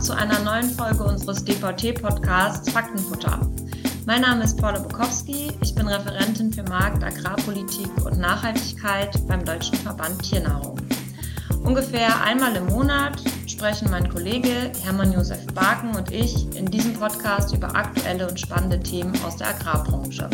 zu 0.00 0.16
einer 0.16 0.38
neuen 0.38 0.70
Folge 0.70 1.04
unseres 1.04 1.44
DVT-Podcasts 1.44 2.70
Faktenfutter. 2.70 3.38
Mein 4.06 4.22
Name 4.22 4.44
ist 4.44 4.56
Paula 4.56 4.78
Bukowski, 4.78 5.52
ich 5.60 5.74
bin 5.74 5.86
Referentin 5.86 6.50
für 6.50 6.62
Markt, 6.62 7.04
Agrarpolitik 7.04 7.90
und 8.06 8.18
Nachhaltigkeit 8.18 9.14
beim 9.28 9.44
Deutschen 9.44 9.76
Verband 9.76 10.22
Tiernahrung. 10.22 10.78
Ungefähr 11.64 12.22
einmal 12.22 12.56
im 12.56 12.66
Monat 12.68 13.22
sprechen 13.46 13.90
mein 13.90 14.08
Kollege 14.08 14.72
Hermann 14.82 15.12
Josef 15.12 15.46
Barken 15.48 15.94
und 15.94 16.10
ich 16.10 16.46
in 16.56 16.64
diesem 16.64 16.94
Podcast 16.94 17.54
über 17.54 17.76
aktuelle 17.76 18.26
und 18.26 18.40
spannende 18.40 18.80
Themen 18.80 19.12
aus 19.22 19.36
der 19.36 19.48
Agrarbranche. 19.48 20.30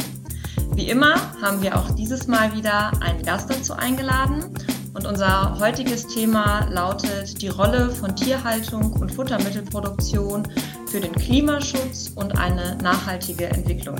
Wie 0.77 0.91
immer 0.91 1.15
haben 1.41 1.63
wir 1.63 1.75
auch 1.75 1.91
dieses 1.93 2.27
Mal 2.27 2.55
wieder 2.55 2.93
einen 3.01 3.23
Gast 3.23 3.48
dazu 3.48 3.73
eingeladen 3.73 4.45
und 4.93 5.07
unser 5.07 5.59
heutiges 5.59 6.07
Thema 6.07 6.69
lautet 6.71 7.41
die 7.41 7.48
Rolle 7.48 7.89
von 7.89 8.15
Tierhaltung 8.15 8.93
und 8.93 9.11
Futtermittelproduktion 9.11 10.47
für 10.87 11.01
den 11.01 11.15
Klimaschutz 11.15 12.12
und 12.15 12.37
eine 12.37 12.77
nachhaltige 12.83 13.47
Entwicklung. 13.47 13.97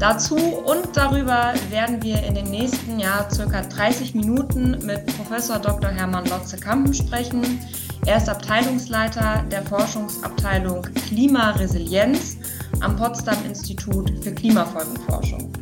Dazu 0.00 0.34
und 0.34 0.88
darüber 0.94 1.54
werden 1.70 2.02
wir 2.02 2.20
in 2.24 2.34
den 2.34 2.50
nächsten 2.50 2.98
Jahr 2.98 3.30
circa 3.30 3.62
30 3.62 4.16
Minuten 4.16 4.84
mit 4.84 5.06
Professor 5.16 5.60
Dr. 5.60 5.90
Hermann 5.90 6.26
Lotze-Kampen 6.26 6.94
sprechen. 6.94 7.60
Er 8.06 8.16
ist 8.16 8.28
Abteilungsleiter 8.28 9.44
der 9.52 9.62
Forschungsabteilung 9.62 10.82
Klimaresilienz 11.06 12.38
am 12.80 12.96
Potsdam 12.96 13.38
Institut 13.46 14.12
für 14.24 14.32
Klimafolgenforschung. 14.32 15.52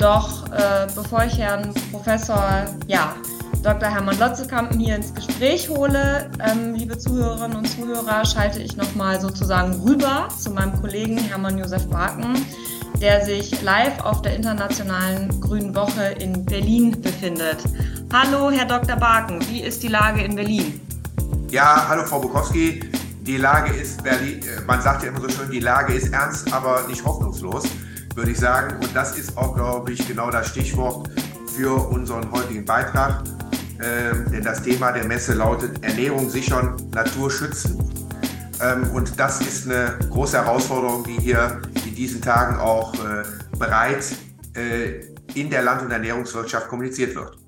Doch 0.00 0.50
äh, 0.50 0.86
bevor 0.94 1.24
ich 1.24 1.36
Herrn 1.36 1.74
Professor 1.92 2.64
ja, 2.86 3.14
Dr. 3.62 3.90
Hermann 3.90 4.18
Lotzekampen 4.18 4.80
hier 4.80 4.96
ins 4.96 5.12
Gespräch 5.12 5.68
hole, 5.68 6.30
ähm, 6.40 6.74
liebe 6.74 6.96
Zuhörerinnen 6.96 7.58
und 7.58 7.68
Zuhörer, 7.68 8.24
schalte 8.24 8.60
ich 8.60 8.78
nochmal 8.78 9.20
sozusagen 9.20 9.74
rüber 9.82 10.28
zu 10.38 10.52
meinem 10.52 10.80
Kollegen 10.80 11.18
Hermann 11.18 11.58
Josef 11.58 11.86
Barken, 11.88 12.46
der 12.98 13.26
sich 13.26 13.60
live 13.60 14.00
auf 14.00 14.22
der 14.22 14.36
Internationalen 14.36 15.38
Grünen 15.38 15.74
Woche 15.74 16.14
in 16.18 16.46
Berlin 16.46 16.98
befindet. 17.02 17.58
Hallo, 18.10 18.50
Herr 18.50 18.64
Dr. 18.64 18.96
Barken, 18.96 19.46
wie 19.50 19.60
ist 19.60 19.82
die 19.82 19.88
Lage 19.88 20.22
in 20.22 20.34
Berlin? 20.34 20.80
Ja, 21.50 21.84
hallo, 21.86 22.06
Frau 22.06 22.20
Bukowski. 22.20 22.80
Die 23.20 23.36
Lage 23.36 23.74
ist, 23.74 24.02
Berlin, 24.02 24.40
äh, 24.40 24.62
man 24.62 24.80
sagt 24.80 25.02
ja 25.02 25.10
immer 25.10 25.20
so 25.20 25.28
schön, 25.28 25.50
die 25.50 25.60
Lage 25.60 25.92
ist 25.92 26.10
ernst, 26.10 26.50
aber 26.54 26.86
nicht 26.88 27.04
hoffnungslos 27.04 27.64
würde 28.20 28.32
ich 28.32 28.38
sagen. 28.38 28.76
Und 28.82 28.94
das 28.94 29.16
ist 29.16 29.34
auch, 29.38 29.54
glaube 29.54 29.92
ich, 29.92 30.06
genau 30.06 30.30
das 30.30 30.48
Stichwort 30.48 31.08
für 31.56 31.88
unseren 31.88 32.30
heutigen 32.30 32.66
Beitrag. 32.66 33.24
Ähm, 33.82 34.30
denn 34.30 34.44
das 34.44 34.62
Thema 34.62 34.92
der 34.92 35.06
Messe 35.06 35.32
lautet 35.32 35.82
Ernährung 35.82 36.28
sichern, 36.28 36.76
Natur 36.90 37.30
schützen. 37.30 37.78
Ähm, 38.62 38.90
und 38.90 39.18
das 39.18 39.40
ist 39.40 39.66
eine 39.66 39.98
große 40.10 40.36
Herausforderung, 40.36 41.02
die 41.04 41.18
hier 41.18 41.62
in 41.86 41.94
diesen 41.94 42.20
Tagen 42.20 42.60
auch 42.60 42.92
äh, 42.92 43.22
breit 43.56 44.04
äh, 44.54 45.00
in 45.34 45.48
der 45.48 45.62
Land- 45.62 45.80
und 45.80 45.90
Ernährungswirtschaft 45.90 46.68
kommuniziert 46.68 47.14
wird. 47.14 47.38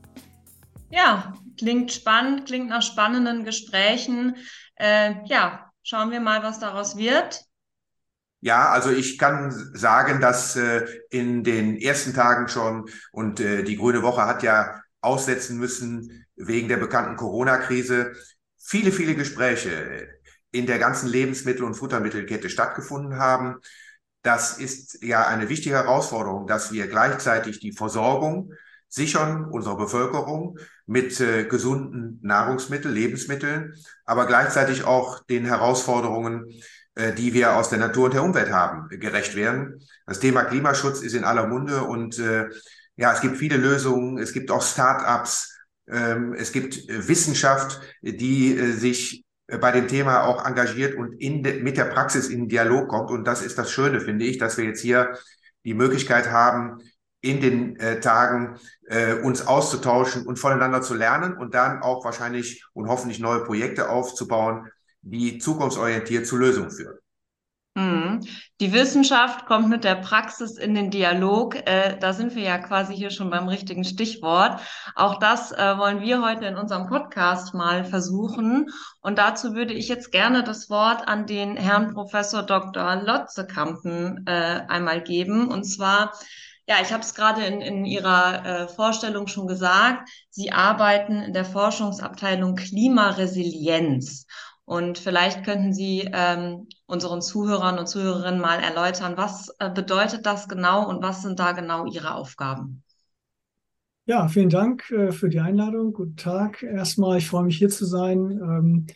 Ja, 0.89 1.35
klingt 1.59 1.93
spannend, 1.93 2.47
klingt 2.47 2.71
nach 2.71 2.81
spannenden 2.81 3.45
Gesprächen. 3.45 4.37
Äh, 4.77 5.17
ja, 5.27 5.71
schauen 5.83 6.11
wir 6.11 6.21
mal, 6.21 6.43
was 6.43 6.61
daraus 6.61 6.97
wird. 6.97 7.45
Ja, 8.45 8.71
also 8.71 8.91
ich 8.91 9.19
kann 9.19 9.53
sagen, 9.73 10.21
dass 10.21 10.57
äh, 10.57 10.85
in 11.11 11.45
den 11.45 11.77
ersten 11.77 12.13
Tagen 12.13 12.49
schon 12.49 12.91
und 13.13 13.39
äh, 13.39 13.63
die 13.63 13.77
Grüne 13.77 14.03
Woche 14.03 14.23
hat 14.27 14.43
ja 14.43 14.83
aussetzen 15.01 15.59
müssen 15.59 16.27
wegen 16.35 16.67
der 16.67 16.79
bekannten 16.79 17.15
Corona-Krise 17.17 18.15
viele, 18.59 18.91
viele 18.91 19.15
Gespräche 19.15 20.09
in 20.51 20.67
der 20.67 20.81
ganzen 20.81 21.09
Lebensmittel- 21.09 21.63
und 21.65 21.75
Futtermittelkette 21.77 22.51
stattgefunden 22.51 23.17
haben. 23.17 23.61
Das 24.23 24.59
ist 24.59 25.03
ja 25.05 25.25
eine 25.29 25.49
wichtige 25.49 25.77
Herausforderung, 25.77 26.49
dass 26.49 26.73
wir 26.73 26.89
gleichzeitig 26.89 27.61
die 27.61 27.73
Versorgung 27.73 28.53
sichern 28.93 29.45
unserer 29.45 29.77
Bevölkerung 29.77 30.59
mit 30.87 31.21
äh, 31.21 31.45
gesunden 31.45 32.19
Nahrungsmitteln, 32.23 32.95
Lebensmitteln, 32.95 33.75
aber 34.05 34.27
gleichzeitig 34.27 34.85
auch 34.85 35.25
den 35.25 35.45
Herausforderungen 35.45 36.47
äh, 36.95 37.15
die 37.15 37.33
wir 37.33 37.57
aus 37.57 37.71
der 37.71 37.79
Natur 37.79 38.07
und 38.07 38.15
der 38.15 38.23
Umwelt 38.23 38.51
haben, 38.53 38.89
gerecht 39.01 39.35
werden. 39.35 39.81
Das 40.07 40.21
Thema 40.21 40.45
Klimaschutz 40.45 41.01
ist 41.01 41.15
in 41.15 41.25
aller 41.25 41.47
Munde 41.47 41.85
und 41.85 42.19
äh, 42.19 42.51
ja, 42.97 43.13
es 43.15 43.23
gibt 43.23 43.39
viele 43.39 43.57
Lösungen. 43.57 44.19
Es 44.19 44.35
gibt 44.35 44.51
auch 44.51 44.63
Start-ups. 44.63 45.59
Ähm, 45.89 46.35
es 46.35 46.53
gibt 46.53 46.89
äh, 46.89 47.09
Wissenschaft, 47.09 47.81
die 48.03 48.57
äh, 48.57 48.73
sich 48.73 49.25
äh, 49.47 49.57
bei 49.57 49.73
dem 49.73 49.89
Thema 49.89 50.25
auch 50.25 50.45
engagiert 50.45 50.95
und 50.95 51.15
in 51.15 51.43
de, 51.43 51.63
mit 51.63 51.79
der 51.79 51.87
Praxis 51.87 52.29
in 52.29 52.49
Dialog 52.49 52.89
kommt. 52.89 53.11
Und 53.11 53.25
das 53.25 53.41
ist 53.43 53.57
das 53.57 53.71
Schöne, 53.71 54.01
finde 54.01 54.27
ich, 54.27 54.37
dass 54.37 54.59
wir 54.59 54.67
jetzt 54.67 54.83
hier 54.83 55.17
die 55.65 55.75
Möglichkeit 55.75 56.31
haben, 56.31 56.79
in 57.23 57.41
den 57.41 57.77
äh, 57.77 58.01
Tagen 58.01 58.59
äh, 58.89 59.15
uns 59.15 59.47
auszutauschen 59.47 60.27
und 60.27 60.39
voneinander 60.39 60.83
zu 60.83 60.95
lernen 60.95 61.37
und 61.37 61.55
dann 61.55 61.81
auch 61.81 62.05
wahrscheinlich 62.05 62.65
und 62.75 62.89
hoffentlich 62.89 63.21
neue 63.21 63.45
Projekte 63.45 63.89
aufzubauen, 63.89 64.69
die 65.01 65.39
zukunftsorientiert 65.39 66.27
zu 66.27 66.37
Lösungen 66.37 66.71
führen. 66.71 66.99
Mhm. 67.75 68.21
Die 68.61 68.73
Wissenschaft 68.75 69.47
kommt 69.47 69.71
mit 69.71 69.83
der 69.83 69.95
Praxis 69.95 70.59
in 70.59 70.75
den 70.75 70.91
Dialog. 70.91 71.57
Äh, 71.67 71.97
da 71.99 72.13
sind 72.13 72.35
wir 72.35 72.43
ja 72.43 72.59
quasi 72.59 72.95
hier 72.95 73.11
schon 73.11 73.31
beim 73.31 73.49
richtigen 73.49 73.85
Stichwort. 73.85 74.61
Auch 74.95 75.19
das 75.19 75.53
äh, 75.53 75.79
wollen 75.79 76.03
wir 76.03 76.23
heute 76.23 76.45
in 76.45 76.57
unserem 76.57 76.87
Podcast 76.87 77.55
mal 77.55 77.85
versuchen. 77.85 78.69
Und 79.01 79.17
dazu 79.17 79.55
würde 79.55 79.73
ich 79.73 79.89
jetzt 79.89 80.13
gerne 80.13 80.45
das 80.45 80.69
Wort 80.69 81.09
an 81.09 81.27
den 81.27 81.57
Herrn 81.57 81.95
Professor 81.95 82.43
Dr. 82.43 82.97
Lotzekampen 82.97 84.27
äh, 84.27 84.61
einmal 84.69 85.03
geben. 85.03 85.49
Und 85.49 85.65
zwar 85.65 86.13
ja, 86.67 86.77
ich 86.81 86.93
habe 86.93 87.03
es 87.03 87.15
gerade 87.15 87.45
in, 87.45 87.61
in 87.61 87.85
Ihrer 87.85 88.45
äh, 88.45 88.69
Vorstellung 88.69 89.27
schon 89.27 89.47
gesagt. 89.47 90.09
Sie 90.31 90.53
arbeiten 90.53 91.17
in 91.17 91.33
der 91.33 91.45
Forschungsabteilung 91.45 92.55
Klimaresilienz. 92.55 94.27
Und 94.65 94.99
vielleicht 94.99 95.45
könnten 95.45 95.73
Sie 95.73 96.09
ähm, 96.13 96.69
unseren 96.87 97.21
Zuhörern 97.21 97.79
und 97.79 97.89
Zuhörerinnen 97.89 98.41
mal 98.41 98.61
erläutern, 98.61 99.17
was 99.17 99.49
äh, 99.59 99.71
bedeutet 99.71 100.25
das 100.25 100.49
genau 100.49 100.89
und 100.89 101.03
was 101.03 101.23
sind 101.23 101.41
da 101.41 101.53
genau 101.53 101.87
Ihre 101.87 102.15
Aufgaben? 102.15 102.85
Ja, 104.05 104.29
vielen 104.29 104.49
Dank 104.49 104.91
äh, 104.91 105.13
für 105.13 105.29
die 105.29 105.41
Einladung. 105.41 105.93
Guten 105.93 106.17
Tag. 106.17 106.63
Erstmal, 106.63 107.19
ich 107.19 107.29
freue 107.29 107.45
mich 107.45 107.59
hier 107.59 107.71
zu 107.71 107.85
sein. 107.85 108.31
Ähm, 108.31 108.87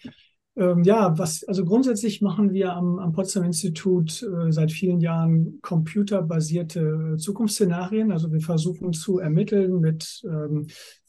ähm, 0.57 0.85
ja, 0.85 1.17
was, 1.19 1.45
also 1.45 1.65
grundsätzlich 1.65 2.23
machen 2.23 2.53
wir 2.53 2.73
am, 2.73 2.99
am 2.99 3.13
Potsdam 3.13 3.45
Institut 3.45 4.23
äh, 4.23 4.51
seit 4.51 4.73
vielen 4.73 5.01
Jahren 5.01 5.59
computerbasierte 5.61 7.17
Zukunftsszenarien. 7.19 8.11
Also 8.11 8.33
wir 8.33 8.41
versuchen 8.41 8.95
zu 8.95 9.19
ermitteln 9.19 9.81
mit 9.81 10.23
ähm, 10.25 10.67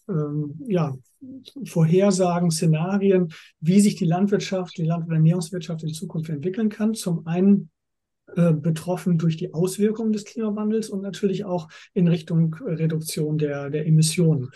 ähm, 0.10 0.56
ja, 0.68 0.94
Vorhersagen, 1.66 2.52
Szenarien, 2.52 3.30
wie 3.62 3.80
sich 3.80 3.96
die 3.96 4.06
Landwirtschaft, 4.06 4.78
die 4.78 4.86
Land- 4.86 5.08
und 5.08 5.14
Ernährungswirtschaft 5.14 5.84
in 5.84 5.94
Zukunft 5.94 6.30
entwickeln 6.30 6.70
kann. 6.70 6.94
Zum 6.94 7.26
einen 7.26 7.70
äh, 8.36 8.52
betroffen 8.52 9.18
durch 9.18 9.38
die 9.38 9.54
Auswirkungen 9.54 10.12
des 10.12 10.26
Klimawandels 10.26 10.90
und 10.90 11.02
natürlich 11.02 11.46
auch 11.46 11.70
in 11.94 12.10
Richtung 12.10 12.54
Reduktion 12.56 13.38
der, 13.38 13.70
der 13.70 13.88
Emissionen. 13.88 14.50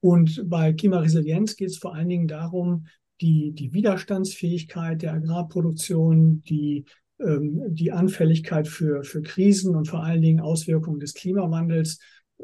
Und 0.00 0.48
bei 0.48 0.72
Klimaresilienz 0.72 1.56
geht 1.56 1.68
es 1.68 1.76
vor 1.76 1.94
allen 1.94 2.08
Dingen 2.08 2.26
darum, 2.26 2.86
die, 3.20 3.52
die 3.52 3.72
Widerstandsfähigkeit 3.72 5.02
der 5.02 5.14
Agrarproduktion, 5.14 6.42
die, 6.42 6.84
ähm, 7.18 7.62
die 7.68 7.92
Anfälligkeit 7.92 8.68
für, 8.68 9.04
für 9.04 9.22
Krisen 9.22 9.74
und 9.74 9.88
vor 9.88 10.02
allen 10.02 10.22
Dingen 10.22 10.40
Auswirkungen 10.40 11.00
des 11.00 11.14
Klimawandels 11.14 11.98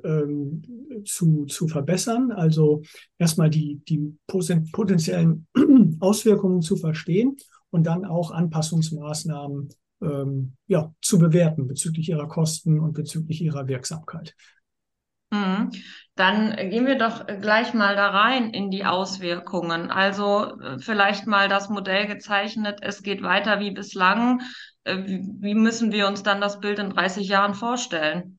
ähm, 0.05 1.03
zu, 1.05 1.47
zu 1.47 1.69
verbessern. 1.69 2.31
Also 2.31 2.83
erstmal 3.19 3.51
die, 3.51 3.81
die 3.89 4.15
potenziellen 4.27 5.47
Auswirkungen 6.01 6.63
zu 6.63 6.77
verstehen 6.77 7.37
und 7.71 7.87
dann 7.87 8.05
auch 8.05 8.31
Anpassungsmaßnahmen 8.31 9.69
ähm, 10.03 10.53
ja, 10.67 10.95
zu 11.01 11.19
bewerten 11.19 11.67
bezüglich 11.67 12.11
ihrer 12.11 12.29
Kosten 12.29 12.81
und 12.81 12.93
bezüglich 12.93 13.41
ihrer 13.41 13.67
Wirksamkeit. 13.67 14.35
Mhm. 15.31 15.71
Dann 16.15 16.57
gehen 16.71 16.87
wir 16.87 16.97
doch 16.97 17.27
gleich 17.27 17.75
mal 17.75 17.95
da 17.95 18.09
rein 18.09 18.51
in 18.51 18.71
die 18.71 18.85
Auswirkungen. 18.85 19.91
Also 19.91 20.59
äh, 20.61 20.79
vielleicht 20.79 21.27
mal 21.27 21.49
das 21.49 21.69
Modell 21.69 22.07
gezeichnet, 22.07 22.79
es 22.83 23.03
geht 23.03 23.23
weiter 23.23 23.61
wie 23.61 23.73
bislang. 23.73 24.41
Äh, 24.85 24.97
wie 25.41 25.55
müssen 25.55 25.93
wir 25.93 26.07
uns 26.07 26.23
dann 26.23 26.41
das 26.41 26.61
Bild 26.61 26.79
in 26.79 26.91
30 26.91 27.29
Jahren 27.29 27.55
vorstellen? 27.55 28.39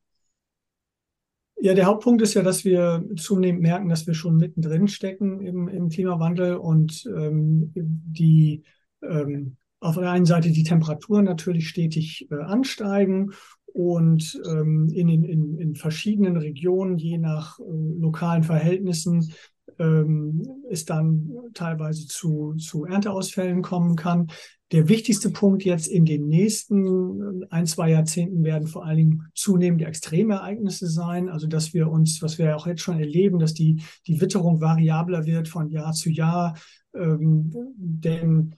Ja, 1.59 1.73
der 1.73 1.85
Hauptpunkt 1.85 2.21
ist 2.21 2.35
ja, 2.35 2.43
dass 2.43 2.65
wir 2.65 3.03
zunehmend 3.15 3.63
merken, 3.63 3.89
dass 3.89 4.05
wir 4.05 4.13
schon 4.13 4.37
mittendrin 4.37 4.87
stecken 4.87 5.41
im, 5.41 5.67
im 5.67 5.89
Klimawandel 5.89 6.55
und 6.55 7.03
ähm, 7.07 7.71
die 7.75 8.63
ähm, 9.01 9.57
auf 9.79 9.95
der 9.95 10.11
einen 10.11 10.25
Seite 10.25 10.51
die 10.51 10.63
Temperaturen 10.63 11.25
natürlich 11.25 11.67
stetig 11.67 12.27
äh, 12.31 12.35
ansteigen 12.35 13.31
und 13.77 14.41
ähm, 14.49 14.89
in, 14.91 15.07
in, 15.07 15.59
in 15.59 15.75
verschiedenen 15.75 16.35
Regionen, 16.35 16.97
je 16.97 17.19
nach 17.19 17.59
äh, 17.59 17.63
lokalen 17.99 18.41
Verhältnissen, 18.41 19.31
ähm, 19.77 20.41
es 20.71 20.85
dann 20.85 21.29
teilweise 21.53 22.07
zu, 22.07 22.55
zu 22.55 22.85
Ernteausfällen 22.85 23.61
kommen 23.61 23.95
kann. 23.95 24.31
der 24.71 24.89
wichtigste 24.89 25.29
Punkt 25.29 25.63
jetzt 25.63 25.87
in 25.87 26.05
den 26.05 26.27
nächsten 26.27 27.45
ein, 27.51 27.67
zwei 27.67 27.91
Jahrzehnten 27.91 28.43
werden 28.43 28.67
vor 28.67 28.83
allen 28.83 28.97
Dingen 28.97 29.23
zunehmende 29.35 29.85
Extremereignisse 29.85 30.87
sein. 30.87 31.29
Also, 31.29 31.45
dass 31.45 31.75
wir 31.75 31.87
uns, 31.87 32.23
was 32.23 32.39
wir 32.39 32.55
auch 32.55 32.65
jetzt 32.65 32.81
schon 32.81 32.99
erleben, 32.99 33.37
dass 33.37 33.53
die, 33.53 33.83
die 34.07 34.19
Witterung 34.19 34.59
variabler 34.59 35.27
wird 35.27 35.47
von 35.47 35.69
Jahr 35.69 35.93
zu 35.93 36.09
Jahr. 36.09 36.57
Ähm, 36.95 37.53
denn 37.75 38.55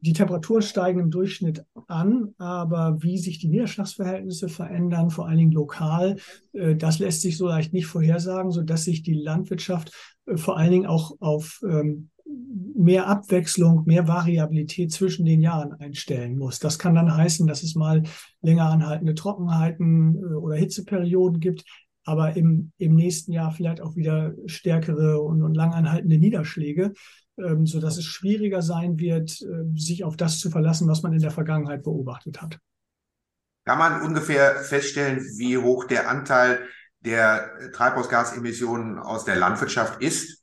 die 0.00 0.12
Temperaturen 0.12 0.62
steigen 0.62 1.00
im 1.00 1.10
Durchschnitt 1.10 1.64
an, 1.86 2.34
aber 2.38 3.02
wie 3.02 3.18
sich 3.18 3.38
die 3.38 3.48
Niederschlagsverhältnisse 3.48 4.48
verändern, 4.48 5.10
vor 5.10 5.26
allen 5.26 5.38
Dingen 5.38 5.52
lokal, 5.52 6.16
äh, 6.52 6.74
das 6.76 6.98
lässt 6.98 7.22
sich 7.22 7.36
so 7.36 7.48
leicht 7.48 7.72
nicht 7.72 7.86
vorhersagen, 7.86 8.50
sodass 8.50 8.84
sich 8.84 9.02
die 9.02 9.14
Landwirtschaft 9.14 9.92
äh, 10.26 10.36
vor 10.36 10.56
allen 10.56 10.70
Dingen 10.70 10.86
auch 10.86 11.16
auf 11.20 11.60
ähm, 11.68 12.10
mehr 12.76 13.08
Abwechslung, 13.08 13.84
mehr 13.86 14.08
Variabilität 14.08 14.92
zwischen 14.92 15.24
den 15.24 15.40
Jahren 15.40 15.72
einstellen 15.74 16.38
muss. 16.38 16.58
Das 16.58 16.78
kann 16.78 16.94
dann 16.94 17.14
heißen, 17.14 17.46
dass 17.46 17.62
es 17.62 17.74
mal 17.74 18.02
länger 18.40 18.70
anhaltende 18.70 19.14
Trockenheiten 19.14 20.16
äh, 20.16 20.34
oder 20.34 20.56
Hitzeperioden 20.56 21.40
gibt, 21.40 21.64
aber 22.04 22.36
im, 22.36 22.72
im 22.78 22.94
nächsten 22.94 23.32
Jahr 23.32 23.52
vielleicht 23.52 23.80
auch 23.80 23.96
wieder 23.96 24.34
stärkere 24.46 25.20
und, 25.20 25.42
und 25.42 25.54
langanhaltende 25.54 26.18
Niederschläge, 26.18 26.92
ähm, 27.38 27.66
so 27.66 27.80
dass 27.80 27.98
es 27.98 28.04
schwieriger 28.04 28.62
sein 28.62 28.98
wird, 28.98 29.40
äh, 29.42 29.78
sich 29.78 30.04
auf 30.04 30.16
das 30.16 30.38
zu 30.38 30.50
verlassen, 30.50 30.88
was 30.88 31.02
man 31.02 31.12
in 31.12 31.20
der 31.20 31.30
Vergangenheit 31.30 31.82
beobachtet 31.82 32.40
hat. 32.40 32.58
Kann 33.64 33.78
man 33.78 34.02
ungefähr 34.02 34.56
feststellen, 34.56 35.20
wie 35.36 35.58
hoch 35.58 35.84
der 35.84 36.08
Anteil 36.08 36.60
der 37.00 37.50
Treibhausgasemissionen 37.72 38.98
aus 38.98 39.24
der 39.24 39.36
Landwirtschaft 39.36 40.02
ist? 40.02 40.39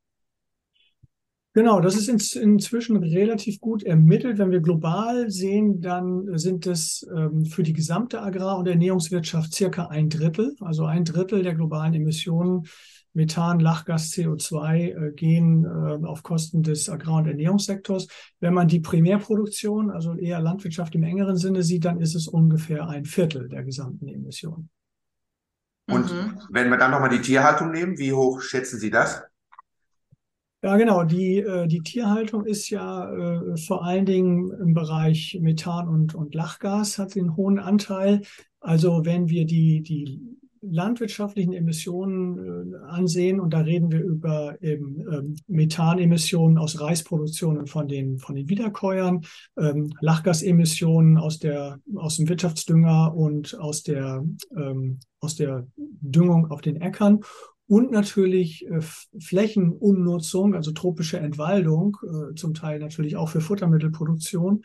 Genau, 1.57 1.81
das 1.81 1.95
ist 1.95 2.07
in, 2.07 2.43
inzwischen 2.43 2.97
relativ 2.97 3.59
gut 3.59 3.81
ermittelt. 3.81 4.37
Wenn 4.37 4.51
wir 4.51 4.59
global 4.59 5.31
sehen, 5.31 5.81
dann 5.81 6.37
sind 6.37 6.67
es 6.67 7.03
ähm, 7.11 7.45
für 7.45 7.63
die 7.63 7.73
gesamte 7.73 8.21
Agrar- 8.21 8.59
und 8.59 8.67
Ernährungswirtschaft 8.67 9.55
circa 9.55 9.87
ein 9.87 10.07
Drittel, 10.07 10.55
also 10.59 10.85
ein 10.85 11.03
Drittel 11.03 11.41
der 11.41 11.55
globalen 11.55 11.95
Emissionen 11.95 12.67
Methan, 13.13 13.59
Lachgas, 13.59 14.11
CO2 14.11 14.75
äh, 14.75 15.11
gehen 15.13 15.65
äh, 15.65 16.05
auf 16.05 16.21
Kosten 16.21 16.61
des 16.61 16.89
Agrar- 16.89 17.17
und 17.17 17.27
Ernährungssektors. 17.27 18.07
Wenn 18.39 18.53
man 18.53 18.67
die 18.67 18.79
Primärproduktion, 18.79 19.89
also 19.89 20.13
eher 20.13 20.39
Landwirtschaft 20.39 20.93
im 20.93 21.01
engeren 21.01 21.37
Sinne 21.37 21.63
sieht, 21.63 21.85
dann 21.85 21.99
ist 21.99 22.13
es 22.13 22.27
ungefähr 22.27 22.87
ein 22.87 23.05
Viertel 23.05 23.49
der 23.49 23.63
gesamten 23.63 24.07
Emissionen. 24.09 24.69
Und 25.89 26.13
mhm. 26.13 26.39
wenn 26.51 26.69
wir 26.69 26.77
dann 26.77 26.91
nochmal 26.91 27.09
die 27.09 27.21
Tierhaltung 27.21 27.71
nehmen, 27.71 27.97
wie 27.97 28.13
hoch 28.13 28.41
schätzen 28.41 28.77
Sie 28.79 28.91
das? 28.91 29.23
Ja, 30.63 30.75
genau. 30.75 31.03
Die, 31.03 31.37
äh, 31.37 31.67
die 31.67 31.81
Tierhaltung 31.81 32.45
ist 32.45 32.69
ja 32.69 33.11
äh, 33.11 33.57
vor 33.57 33.85
allen 33.85 34.05
Dingen 34.05 34.51
im 34.59 34.73
Bereich 34.73 35.37
Methan 35.39 35.87
und, 35.87 36.15
und 36.15 36.33
Lachgas, 36.33 36.97
hat 36.97 37.15
einen 37.15 37.35
hohen 37.35 37.59
Anteil. 37.59 38.21
Also 38.59 39.05
wenn 39.05 39.29
wir 39.29 39.45
die, 39.45 39.81
die 39.83 40.19
landwirtschaftlichen 40.61 41.53
Emissionen 41.53 42.73
äh, 42.73 42.77
ansehen, 42.87 43.39
und 43.39 43.53
da 43.53 43.59
reden 43.59 43.91
wir 43.91 44.01
über 44.01 44.61
eben, 44.61 44.99
ähm, 45.11 45.35
Methanemissionen 45.47 46.57
aus 46.57 46.79
Reisproduktionen 46.81 47.67
von 47.67 47.87
den, 47.87 48.17
von 48.17 48.35
den 48.35 48.49
Wiederkäuern, 48.49 49.21
ähm, 49.57 49.93
Lachgasemissionen 50.01 51.17
aus, 51.17 51.37
der, 51.37 51.79
aus 51.95 52.17
dem 52.17 52.27
Wirtschaftsdünger 52.29 53.15
und 53.15 53.57
aus 53.59 53.83
der, 53.83 54.25
ähm, 54.55 54.99
aus 55.19 55.35
der 55.35 55.67
Düngung 55.75 56.49
auf 56.51 56.61
den 56.61 56.81
Äckern 56.81 57.21
und 57.67 57.91
natürlich 57.91 58.65
äh, 58.67 58.81
Flächenumnutzung, 59.19 60.55
also 60.55 60.71
tropische 60.71 61.19
Entwaldung, 61.19 61.97
äh, 62.03 62.35
zum 62.35 62.53
Teil 62.53 62.79
natürlich 62.79 63.17
auch 63.17 63.29
für 63.29 63.41
Futtermittelproduktion. 63.41 64.63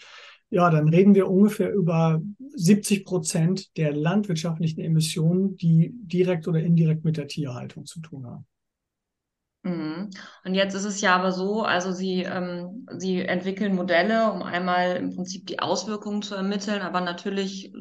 Ja, 0.50 0.70
dann 0.70 0.88
reden 0.88 1.14
wir 1.14 1.28
ungefähr 1.28 1.72
über 1.72 2.20
70 2.54 3.04
Prozent 3.04 3.76
der 3.76 3.92
landwirtschaftlichen 3.92 4.80
Emissionen, 4.80 5.56
die 5.56 5.92
direkt 5.94 6.46
oder 6.46 6.60
indirekt 6.60 7.04
mit 7.04 7.16
der 7.16 7.26
Tierhaltung 7.26 7.86
zu 7.86 8.00
tun 8.00 8.26
haben. 8.26 8.46
Mhm. 9.64 10.10
Und 10.44 10.54
jetzt 10.54 10.74
ist 10.74 10.84
es 10.84 11.00
ja 11.00 11.16
aber 11.16 11.32
so, 11.32 11.62
also 11.62 11.92
Sie, 11.92 12.22
ähm, 12.22 12.86
Sie 12.98 13.20
entwickeln 13.20 13.74
Modelle, 13.74 14.30
um 14.32 14.42
einmal 14.42 14.96
im 14.96 15.14
Prinzip 15.14 15.46
die 15.46 15.60
Auswirkungen 15.60 16.22
zu 16.22 16.34
ermitteln, 16.34 16.82
aber 16.82 17.00
natürlich, 17.00 17.72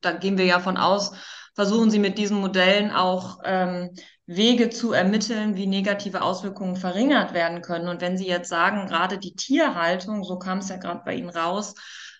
da 0.00 0.12
gehen 0.12 0.38
wir 0.38 0.44
ja 0.44 0.60
von 0.60 0.76
aus, 0.76 1.12
versuchen 1.54 1.90
Sie 1.90 1.98
mit 1.98 2.18
diesen 2.18 2.38
Modellen 2.40 2.92
auch 2.92 3.40
ähm, 3.44 3.90
Wege 4.26 4.70
zu 4.70 4.92
ermitteln, 4.92 5.54
wie 5.54 5.66
negative 5.66 6.22
Auswirkungen 6.22 6.76
verringert 6.76 7.32
werden 7.32 7.62
können. 7.62 7.88
Und 7.88 8.00
wenn 8.00 8.18
Sie 8.18 8.26
jetzt 8.26 8.48
sagen, 8.48 8.88
gerade 8.88 9.18
die 9.18 9.34
Tierhaltung, 9.34 10.24
so 10.24 10.38
kam 10.38 10.58
es 10.58 10.68
ja 10.68 10.76
gerade 10.76 11.02
bei 11.04 11.14
Ihnen 11.14 11.30
raus, 11.30 11.74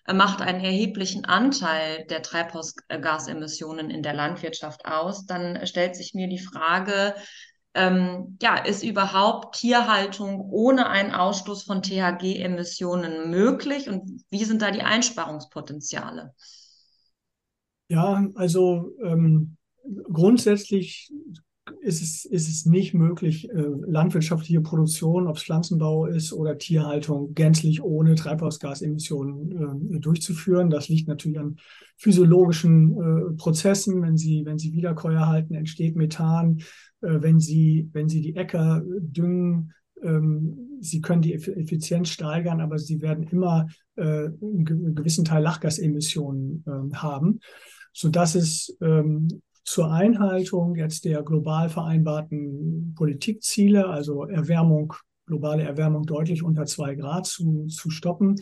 äh, 0.06 0.14
macht 0.14 0.40
einen 0.40 0.64
erheblichen 0.64 1.24
Anteil 1.24 2.06
der 2.06 2.22
Treibhausgasemissionen 2.22 3.90
in 3.90 4.02
der 4.02 4.14
Landwirtschaft 4.14 4.86
aus, 4.86 5.26
dann 5.26 5.66
stellt 5.66 5.96
sich 5.96 6.14
mir 6.14 6.28
die 6.28 6.38
Frage, 6.38 7.14
ähm, 7.74 8.38
ja, 8.40 8.56
ist 8.56 8.84
überhaupt 8.84 9.56
Tierhaltung 9.56 10.48
ohne 10.50 10.88
einen 10.88 11.12
Ausstoß 11.12 11.64
von 11.64 11.82
THG-Emissionen 11.82 13.30
möglich 13.30 13.88
und 13.90 14.22
wie 14.30 14.44
sind 14.44 14.62
da 14.62 14.70
die 14.70 14.82
Einsparungspotenziale? 14.82 16.32
Ja, 17.88 18.26
also 18.36 18.92
ähm, 19.04 19.56
grundsätzlich 20.10 21.12
ist 21.86 22.02
es, 22.02 22.24
ist 22.24 22.48
es 22.48 22.66
nicht 22.66 22.94
möglich, 22.94 23.48
äh, 23.48 23.62
landwirtschaftliche 23.86 24.60
Produktion, 24.60 25.28
ob 25.28 25.36
es 25.36 25.44
Pflanzenbau 25.44 26.06
ist 26.06 26.32
oder 26.32 26.58
Tierhaltung, 26.58 27.32
gänzlich 27.32 27.80
ohne 27.80 28.16
Treibhausgasemissionen 28.16 29.94
äh, 29.94 30.00
durchzuführen. 30.00 30.68
Das 30.68 30.88
liegt 30.88 31.06
natürlich 31.06 31.38
an 31.38 31.56
physiologischen 31.96 32.92
äh, 32.92 33.36
Prozessen. 33.36 34.02
Wenn 34.02 34.16
Sie, 34.16 34.44
wenn 34.44 34.58
Sie 34.58 34.72
Wiederkäuer 34.72 35.28
halten, 35.28 35.54
entsteht 35.54 35.96
Methan. 35.96 36.58
Wenn 37.00 37.38
Sie, 37.38 37.88
wenn 37.92 38.08
Sie 38.08 38.20
die 38.20 38.34
Äcker 38.34 38.82
düngen, 38.98 39.72
ähm, 40.02 40.78
Sie 40.80 41.00
können 41.00 41.22
die 41.22 41.34
Effizienz 41.34 42.08
steigern, 42.08 42.60
aber 42.60 42.78
Sie 42.78 43.00
werden 43.00 43.24
immer 43.24 43.66
einen 43.96 44.94
gewissen 44.94 45.24
Teil 45.24 45.42
Lachgasemissionen 45.42 46.64
ähm, 46.66 47.02
haben 47.02 47.40
sodass 47.96 48.34
es 48.34 48.76
ähm, 48.82 49.40
zur 49.66 49.90
Einhaltung 49.90 50.76
jetzt 50.76 51.04
der 51.04 51.22
global 51.22 51.68
vereinbarten 51.68 52.94
Politikziele, 52.96 53.86
also 53.88 54.24
Erwärmung, 54.24 54.94
globale 55.26 55.64
Erwärmung 55.64 56.04
deutlich 56.06 56.42
unter 56.44 56.66
zwei 56.66 56.94
Grad 56.94 57.26
zu, 57.26 57.66
zu 57.66 57.90
stoppen. 57.90 58.36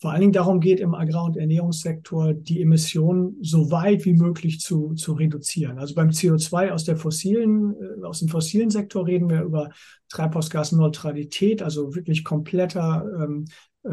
Vor 0.00 0.12
allen 0.12 0.22
Dingen 0.22 0.32
darum 0.32 0.60
geht 0.60 0.80
im 0.80 0.94
Agrar- 0.94 1.26
und 1.26 1.36
Ernährungssektor, 1.36 2.32
die 2.32 2.62
Emissionen 2.62 3.36
so 3.42 3.70
weit 3.70 4.06
wie 4.06 4.14
möglich 4.14 4.58
zu, 4.58 4.94
zu 4.94 5.12
reduzieren. 5.12 5.78
Also 5.78 5.94
beim 5.94 6.08
CO2 6.08 6.70
aus 6.70 6.84
der 6.84 6.96
fossilen, 6.96 7.74
äh, 7.74 8.06
aus 8.06 8.20
dem 8.20 8.28
fossilen 8.28 8.70
Sektor 8.70 9.06
reden 9.06 9.28
wir 9.28 9.42
über 9.42 9.68
Treibhausgasneutralität, 10.08 11.62
also 11.62 11.94
wirklich 11.94 12.24
kompletter 12.24 13.04
ähm, 13.14 13.44
äh, 13.82 13.90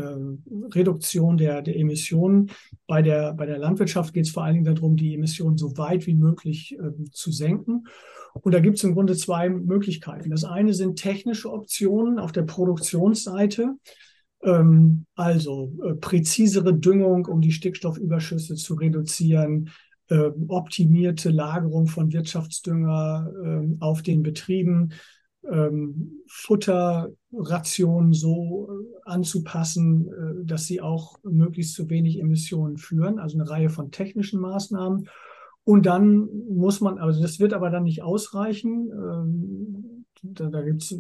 Reduktion 0.74 1.36
der, 1.36 1.62
der 1.62 1.78
Emissionen. 1.78 2.52
Bei 2.88 3.02
der, 3.02 3.34
bei 3.34 3.46
der 3.46 3.58
Landwirtschaft 3.58 4.14
geht 4.14 4.28
es 4.28 4.32
vor 4.32 4.46
allen 4.46 4.54
Dingen 4.54 4.76
darum, 4.76 4.96
die 4.96 5.14
Emissionen 5.14 5.58
so 5.58 5.78
weit 5.78 6.08
wie 6.08 6.16
möglich 6.16 6.78
äh, 6.80 7.04
zu 7.12 7.34
senken. 7.34 7.84
Und 8.34 8.54
da 8.54 8.62
gibt 8.62 8.78
es 8.78 8.84
im 8.86 8.94
Grunde 8.94 9.18
zwei 9.18 9.50
Möglichkeiten. 9.50 10.30
Das 10.30 10.46
eine 10.46 10.74
sind 10.74 10.98
technische 10.98 11.52
Optionen 11.52 12.18
auf 12.18 12.32
der 12.32 12.44
Produktionsseite. 12.44 13.76
Ähm, 14.44 15.06
also 15.16 15.74
äh, 15.84 15.94
präzisere 15.96 16.74
Düngung, 16.74 17.26
um 17.26 17.42
die 17.42 17.52
Stickstoffüberschüsse 17.52 18.56
zu 18.56 18.76
reduzieren, 18.76 19.70
äh, 20.10 20.32
optimierte 20.48 21.30
Lagerung 21.30 21.88
von 21.88 22.12
Wirtschaftsdünger 22.14 23.32
äh, 23.44 23.76
auf 23.80 24.02
den 24.02 24.24
Betrieben, 24.24 24.94
ähm, 25.50 26.24
Futterrationen 26.28 28.14
so 28.14 28.70
äh, 28.70 29.00
anzupassen, 29.06 30.08
äh, 30.08 30.46
dass 30.46 30.66
sie 30.66 30.82
auch 30.82 31.18
möglichst 31.24 31.74
zu 31.74 31.90
wenig 31.90 32.20
Emissionen 32.20 32.78
führen. 32.78 33.20
Also 33.20 33.38
eine 33.38 33.50
Reihe 33.50 33.70
von 33.70 33.92
technischen 33.92 34.40
Maßnahmen. 34.40 35.10
Und 35.64 35.86
dann 35.86 36.30
muss 36.50 36.80
man, 36.80 36.98
also 36.98 37.22
das 37.22 37.40
wird 37.40 37.54
aber 37.54 37.70
dann 37.70 37.84
nicht 37.84 38.02
ausreichen. 38.02 38.90
Ähm, 38.92 40.06
da, 40.22 40.50
da 40.50 40.62
gibt 40.62 40.84
es 40.84 40.98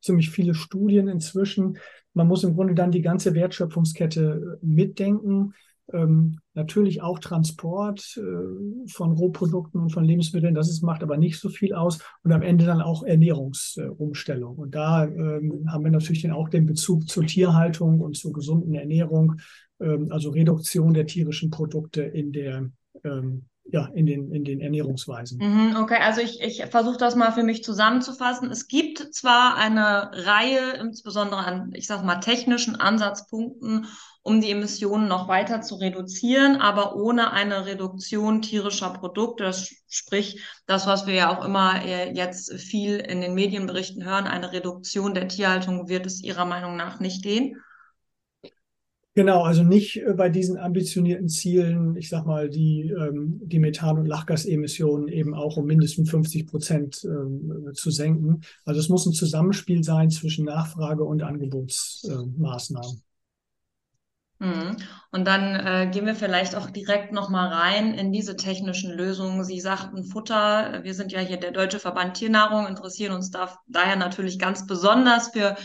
ziemlich 0.00 0.30
viele 0.30 0.54
Studien 0.54 1.08
inzwischen. 1.08 1.78
Man 2.14 2.28
muss 2.28 2.44
im 2.44 2.54
Grunde 2.54 2.74
dann 2.74 2.90
die 2.90 3.02
ganze 3.02 3.34
Wertschöpfungskette 3.34 4.58
äh, 4.60 4.66
mitdenken. 4.66 5.54
Ähm, 5.92 6.38
natürlich 6.52 7.00
auch 7.00 7.18
Transport 7.18 8.18
äh, 8.18 8.90
von 8.90 9.12
Rohprodukten 9.12 9.80
und 9.80 9.90
von 9.90 10.04
Lebensmitteln, 10.04 10.54
das 10.54 10.68
ist, 10.68 10.82
macht 10.82 11.02
aber 11.02 11.16
nicht 11.16 11.38
so 11.38 11.48
viel 11.48 11.74
aus. 11.74 11.98
Und 12.22 12.32
am 12.32 12.42
Ende 12.42 12.66
dann 12.66 12.82
auch 12.82 13.02
Ernährungsumstellung. 13.02 14.56
Äh, 14.56 14.60
und 14.60 14.74
da 14.74 15.06
ähm, 15.06 15.64
haben 15.68 15.84
wir 15.84 15.90
natürlich 15.90 16.22
dann 16.22 16.32
auch 16.32 16.50
den 16.50 16.66
Bezug 16.66 17.08
zur 17.08 17.24
Tierhaltung 17.24 18.00
und 18.00 18.16
zur 18.16 18.32
gesunden 18.32 18.74
Ernährung, 18.74 19.36
ähm, 19.80 20.08
also 20.10 20.30
Reduktion 20.30 20.92
der 20.92 21.06
tierischen 21.06 21.50
Produkte 21.50 22.02
in 22.02 22.32
der 22.32 22.70
ähm, 23.04 23.46
ja, 23.70 23.86
in 23.94 24.06
den, 24.06 24.32
in 24.32 24.44
den 24.44 24.60
Ernährungsweisen. 24.60 25.38
Mhm, 25.38 25.76
okay, 25.76 25.98
also 26.00 26.20
ich, 26.20 26.40
ich 26.40 26.64
versuche 26.66 26.96
das 26.96 27.16
mal 27.16 27.32
für 27.32 27.42
mich 27.42 27.62
zusammenzufassen. 27.62 28.50
Es 28.50 28.66
gibt 28.66 29.14
zwar 29.14 29.56
eine 29.56 30.10
Reihe, 30.12 30.72
insbesondere 30.80 31.40
an, 31.44 31.72
ich 31.74 31.86
sag 31.86 32.04
mal, 32.04 32.16
technischen 32.16 32.76
Ansatzpunkten, 32.76 33.86
um 34.22 34.40
die 34.40 34.50
Emissionen 34.50 35.06
noch 35.06 35.28
weiter 35.28 35.60
zu 35.60 35.76
reduzieren, 35.76 36.56
aber 36.56 36.96
ohne 36.96 37.32
eine 37.32 37.66
Reduktion 37.66 38.40
tierischer 38.40 38.90
Produkte. 38.90 39.44
Das 39.44 39.68
sprich, 39.88 40.42
das, 40.66 40.86
was 40.86 41.06
wir 41.06 41.14
ja 41.14 41.36
auch 41.36 41.44
immer 41.44 41.84
äh, 41.84 42.12
jetzt 42.14 42.52
viel 42.54 42.96
in 42.96 43.20
den 43.20 43.34
Medienberichten 43.34 44.04
hören, 44.04 44.26
eine 44.26 44.52
Reduktion 44.52 45.14
der 45.14 45.28
Tierhaltung 45.28 45.88
wird 45.88 46.06
es 46.06 46.22
Ihrer 46.22 46.46
Meinung 46.46 46.76
nach 46.76 47.00
nicht 47.00 47.22
gehen. 47.22 47.56
Genau, 49.18 49.42
also 49.42 49.64
nicht 49.64 49.96
äh, 49.96 50.14
bei 50.14 50.28
diesen 50.28 50.56
ambitionierten 50.56 51.28
Zielen, 51.28 51.96
ich 51.96 52.08
sag 52.08 52.24
mal, 52.24 52.48
die, 52.48 52.94
ähm, 52.96 53.40
die 53.42 53.58
Methan- 53.58 53.98
und 53.98 54.06
Lachgasemissionen 54.06 55.08
eben 55.08 55.34
auch 55.34 55.56
um 55.56 55.66
mindestens 55.66 56.08
50 56.08 56.46
Prozent 56.46 57.02
ähm, 57.02 57.72
zu 57.74 57.90
senken. 57.90 58.42
Also 58.64 58.78
es 58.78 58.88
muss 58.88 59.06
ein 59.06 59.12
Zusammenspiel 59.12 59.82
sein 59.82 60.10
zwischen 60.10 60.44
Nachfrage 60.44 61.02
und 61.02 61.24
Angebotsmaßnahmen. 61.24 63.02
Mhm. 64.38 64.76
Und 65.10 65.24
dann 65.24 65.56
äh, 65.56 65.90
gehen 65.90 66.06
wir 66.06 66.14
vielleicht 66.14 66.54
auch 66.54 66.70
direkt 66.70 67.12
nochmal 67.12 67.48
rein 67.48 67.94
in 67.94 68.12
diese 68.12 68.36
technischen 68.36 68.92
Lösungen. 68.92 69.42
Sie 69.42 69.58
sagten 69.58 70.04
Futter. 70.04 70.84
Wir 70.84 70.94
sind 70.94 71.10
ja 71.10 71.18
hier 71.18 71.38
der 71.38 71.50
Deutsche 71.50 71.80
Verband 71.80 72.14
Tiernahrung, 72.14 72.68
interessieren 72.68 73.16
uns 73.16 73.32
da, 73.32 73.58
daher 73.66 73.96
natürlich 73.96 74.38
ganz 74.38 74.64
besonders 74.64 75.30
für, 75.30 75.56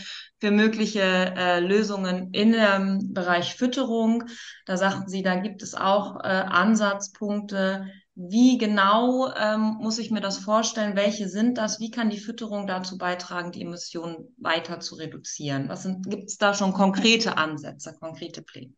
für 0.44 0.50
mögliche 0.50 1.00
äh, 1.00 1.58
Lösungen 1.60 2.28
in 2.34 2.52
dem 2.52 3.14
Bereich 3.14 3.54
Fütterung. 3.54 4.24
Da 4.66 4.76
sagten 4.76 5.08
Sie, 5.08 5.22
da 5.22 5.36
gibt 5.36 5.62
es 5.62 5.74
auch 5.74 6.16
äh, 6.16 6.26
Ansatzpunkte. 6.28 7.86
Wie 8.14 8.58
genau 8.58 9.32
ähm, 9.32 9.78
muss 9.80 9.98
ich 9.98 10.10
mir 10.10 10.20
das 10.20 10.36
vorstellen? 10.36 10.96
Welche 10.96 11.30
sind 11.30 11.56
das? 11.56 11.80
Wie 11.80 11.90
kann 11.90 12.10
die 12.10 12.18
Fütterung 12.18 12.66
dazu 12.66 12.98
beitragen, 12.98 13.52
die 13.52 13.62
Emissionen 13.62 14.34
weiter 14.36 14.80
zu 14.80 14.96
reduzieren? 14.96 15.70
Was 15.70 15.88
gibt 16.04 16.28
es 16.28 16.36
da 16.36 16.52
schon 16.52 16.74
konkrete 16.74 17.38
Ansätze, 17.38 17.96
konkrete 17.98 18.42
Pläne? 18.42 18.74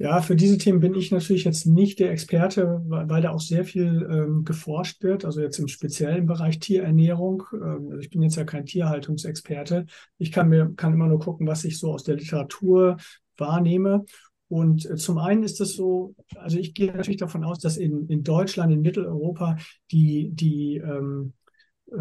Ja, 0.00 0.22
für 0.22 0.34
diese 0.34 0.56
Themen 0.56 0.80
bin 0.80 0.94
ich 0.94 1.10
natürlich 1.10 1.44
jetzt 1.44 1.66
nicht 1.66 1.98
der 1.98 2.10
Experte, 2.10 2.80
weil, 2.86 3.10
weil 3.10 3.20
da 3.20 3.32
auch 3.32 3.40
sehr 3.40 3.66
viel 3.66 4.08
ähm, 4.10 4.44
geforscht 4.44 5.02
wird, 5.02 5.26
also 5.26 5.42
jetzt 5.42 5.58
im 5.58 5.68
speziellen 5.68 6.24
Bereich 6.24 6.58
Tierernährung. 6.58 7.42
Ähm, 7.52 7.88
also 7.90 7.98
ich 7.98 8.08
bin 8.08 8.22
jetzt 8.22 8.36
ja 8.36 8.44
kein 8.44 8.64
Tierhaltungsexperte. 8.64 9.84
Ich 10.16 10.32
kann 10.32 10.48
mir 10.48 10.72
kann 10.74 10.94
immer 10.94 11.06
nur 11.06 11.20
gucken, 11.20 11.46
was 11.46 11.64
ich 11.64 11.78
so 11.78 11.92
aus 11.92 12.02
der 12.02 12.16
Literatur 12.16 12.96
wahrnehme. 13.36 14.06
Und 14.48 14.86
äh, 14.86 14.96
zum 14.96 15.18
einen 15.18 15.42
ist 15.42 15.60
es 15.60 15.74
so, 15.76 16.14
also 16.34 16.56
ich 16.56 16.72
gehe 16.72 16.86
natürlich 16.86 17.20
davon 17.20 17.44
aus, 17.44 17.58
dass 17.58 17.76
in, 17.76 18.08
in 18.08 18.22
Deutschland, 18.22 18.72
in 18.72 18.80
Mitteleuropa 18.80 19.58
die, 19.90 20.30
die, 20.32 20.78
ähm, 20.78 21.34
äh, 21.46 21.49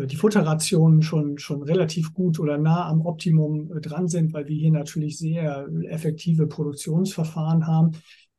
die 0.06 0.16
Futterrationen 0.16 1.02
schon, 1.02 1.38
schon 1.38 1.64
relativ 1.64 2.14
gut 2.14 2.40
oder 2.40 2.58
nah 2.58 2.88
am 2.88 3.02
Optimum 3.06 3.72
äh, 3.76 3.82
dran 3.82 4.08
sind, 4.08 4.34
weil 4.34 4.48
wir 4.48 4.56
hier 4.56 4.72
natürlich 4.72 5.18
sehr 5.18 5.68
effektive 5.90 6.48
Produktionsverfahren 6.48 7.66
haben. 7.66 7.92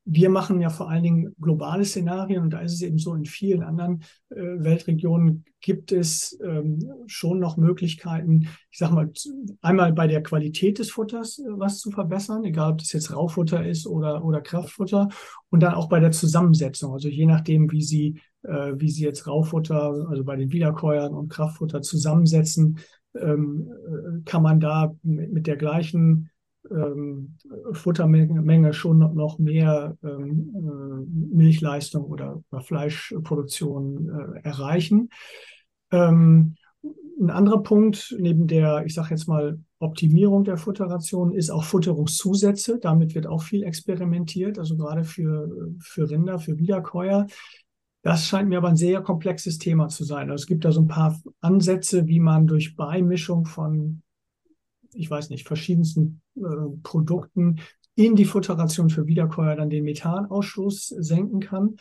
Wir 0.04 0.30
machen 0.30 0.60
ja 0.60 0.70
vor 0.70 0.88
allen 0.88 1.02
Dingen 1.02 1.34
globale 1.40 1.84
Szenarien 1.84 2.42
und 2.42 2.50
da 2.50 2.60
ist 2.60 2.72
es 2.72 2.82
eben 2.82 2.98
so, 2.98 3.14
in 3.14 3.26
vielen 3.26 3.62
anderen 3.62 4.02
äh, 4.30 4.36
Weltregionen 4.36 5.44
gibt 5.60 5.92
es 5.92 6.38
ähm, 6.42 6.78
schon 7.06 7.38
noch 7.38 7.56
Möglichkeiten, 7.56 8.48
ich 8.70 8.78
sage 8.78 8.94
mal, 8.94 9.10
einmal 9.60 9.92
bei 9.92 10.06
der 10.06 10.22
Qualität 10.22 10.78
des 10.78 10.90
Futters 10.90 11.38
äh, 11.38 11.44
was 11.48 11.80
zu 11.80 11.90
verbessern, 11.90 12.44
egal 12.44 12.72
ob 12.72 12.78
das 12.78 12.92
jetzt 12.92 13.14
Raufutter 13.14 13.64
ist 13.66 13.86
oder, 13.86 14.24
oder 14.24 14.40
Kraftfutter 14.40 15.08
und 15.50 15.62
dann 15.62 15.74
auch 15.74 15.88
bei 15.88 16.00
der 16.00 16.12
Zusammensetzung, 16.12 16.92
also 16.92 17.08
je 17.08 17.26
nachdem, 17.26 17.70
wie 17.70 17.82
Sie, 17.82 18.20
äh, 18.42 18.72
wie 18.76 18.90
Sie 18.90 19.04
jetzt 19.04 19.26
Raufutter, 19.26 20.06
also 20.08 20.24
bei 20.24 20.36
den 20.36 20.52
Wiederkäuern 20.52 21.14
und 21.14 21.28
Kraftfutter 21.28 21.82
zusammensetzen, 21.82 22.78
ähm, 23.14 23.70
äh, 23.86 24.22
kann 24.24 24.42
man 24.42 24.60
da 24.60 24.94
mit, 25.02 25.32
mit 25.32 25.46
der 25.46 25.56
gleichen 25.56 26.30
ähm, 26.70 27.36
Futtermenge 27.72 28.72
schon 28.72 28.98
noch 28.98 29.38
mehr 29.38 29.96
ähm, 30.02 30.54
äh, 30.54 31.36
Milchleistung 31.36 32.04
oder, 32.04 32.42
oder 32.50 32.60
Fleischproduktion 32.60 34.08
äh, 34.08 34.40
erreichen. 34.48 35.08
Ähm, 35.90 36.54
ein 37.20 37.30
anderer 37.30 37.62
Punkt 37.62 38.16
neben 38.18 38.46
der, 38.46 38.84
ich 38.86 38.94
sage 38.94 39.10
jetzt 39.10 39.28
mal, 39.28 39.58
Optimierung 39.78 40.44
der 40.44 40.56
Futterration 40.56 41.32
ist 41.32 41.50
auch 41.50 41.64
Futterungszusätze. 41.64 42.78
Damit 42.78 43.14
wird 43.14 43.26
auch 43.26 43.42
viel 43.42 43.62
experimentiert, 43.62 44.58
also 44.58 44.76
gerade 44.76 45.04
für, 45.04 45.72
für 45.80 46.08
Rinder, 46.08 46.38
für 46.38 46.58
Wiederkäuer. 46.58 47.26
Das 48.02 48.26
scheint 48.26 48.48
mir 48.48 48.58
aber 48.58 48.68
ein 48.68 48.76
sehr 48.76 49.02
komplexes 49.02 49.58
Thema 49.58 49.88
zu 49.88 50.04
sein. 50.04 50.30
Also 50.30 50.42
es 50.42 50.46
gibt 50.46 50.64
da 50.64 50.72
so 50.72 50.80
ein 50.80 50.88
paar 50.88 51.20
Ansätze, 51.40 52.06
wie 52.06 52.20
man 52.20 52.46
durch 52.46 52.76
Beimischung 52.76 53.44
von 53.44 54.02
ich 54.94 55.10
weiß 55.10 55.30
nicht, 55.30 55.46
verschiedensten 55.46 56.20
äh, 56.36 56.40
Produkten 56.82 57.60
in 57.94 58.16
die 58.16 58.24
Futterration 58.24 58.90
für 58.90 59.06
Wiederkäuer 59.06 59.56
dann 59.56 59.70
den 59.70 59.84
Methanausstoß 59.84 60.88
senken 60.88 61.40
kann. 61.40 61.76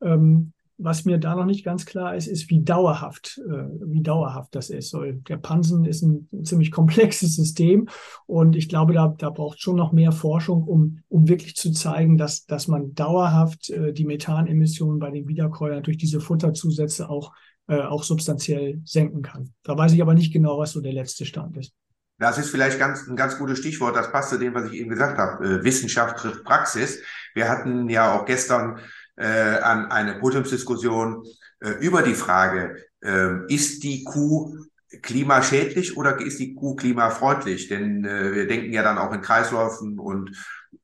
Ähm, 0.00 0.52
was 0.78 1.04
mir 1.04 1.18
da 1.18 1.34
noch 1.34 1.44
nicht 1.44 1.64
ganz 1.64 1.84
klar 1.84 2.14
ist, 2.14 2.28
ist, 2.28 2.48
wie 2.50 2.62
dauerhaft, 2.62 3.40
äh, 3.44 3.64
wie 3.84 4.02
dauerhaft 4.02 4.54
das 4.54 4.70
ist. 4.70 4.90
So, 4.90 5.02
der 5.02 5.36
Pansen 5.36 5.84
ist 5.84 6.02
ein 6.02 6.28
ziemlich 6.44 6.70
komplexes 6.70 7.34
System 7.34 7.88
und 8.26 8.54
ich 8.54 8.68
glaube, 8.68 8.92
da, 8.94 9.14
da 9.18 9.30
braucht 9.30 9.60
schon 9.60 9.76
noch 9.76 9.92
mehr 9.92 10.12
Forschung, 10.12 10.62
um, 10.62 11.00
um 11.08 11.28
wirklich 11.28 11.56
zu 11.56 11.72
zeigen, 11.72 12.16
dass, 12.16 12.46
dass 12.46 12.68
man 12.68 12.94
dauerhaft 12.94 13.70
äh, 13.70 13.92
die 13.92 14.04
Methanemissionen 14.04 15.00
bei 15.00 15.10
den 15.10 15.26
Wiederkäuern 15.26 15.82
durch 15.82 15.98
diese 15.98 16.20
Futterzusätze 16.20 17.10
auch, 17.10 17.32
äh, 17.66 17.80
auch 17.80 18.04
substanziell 18.04 18.80
senken 18.84 19.22
kann. 19.22 19.52
Da 19.64 19.76
weiß 19.76 19.92
ich 19.92 20.00
aber 20.00 20.14
nicht 20.14 20.32
genau, 20.32 20.58
was 20.58 20.72
so 20.72 20.80
der 20.80 20.92
letzte 20.92 21.26
Stand 21.26 21.56
ist. 21.56 21.72
Das 22.20 22.36
ist 22.36 22.50
vielleicht 22.50 22.80
ganz, 22.80 23.06
ein 23.06 23.14
ganz 23.14 23.38
gutes 23.38 23.58
Stichwort. 23.58 23.94
Das 23.94 24.10
passt 24.10 24.30
zu 24.30 24.38
dem, 24.38 24.54
was 24.54 24.66
ich 24.66 24.80
eben 24.80 24.90
gesagt 24.90 25.18
habe. 25.18 25.44
Äh, 25.44 25.64
Wissenschaft 25.64 26.18
trifft 26.18 26.44
Praxis. 26.44 27.00
Wir 27.34 27.48
hatten 27.48 27.88
ja 27.88 28.16
auch 28.16 28.24
gestern 28.24 28.80
äh, 29.18 29.58
an 29.58 29.90
eine 29.90 30.14
Podiumsdiskussion 30.14 31.24
äh, 31.60 31.70
über 31.80 32.02
die 32.02 32.14
Frage, 32.14 32.76
äh, 33.00 33.46
ist 33.48 33.82
die 33.82 34.04
Kuh 34.04 34.56
klimaschädlich 35.02 35.96
oder 35.96 36.20
ist 36.20 36.38
die 36.38 36.54
Kuh 36.54 36.76
klimafreundlich? 36.76 37.68
Denn 37.68 38.04
äh, 38.04 38.34
wir 38.34 38.46
denken 38.46 38.72
ja 38.72 38.82
dann 38.82 38.98
auch 38.98 39.12
in 39.12 39.20
Kreisläufen 39.20 39.98
und 39.98 40.30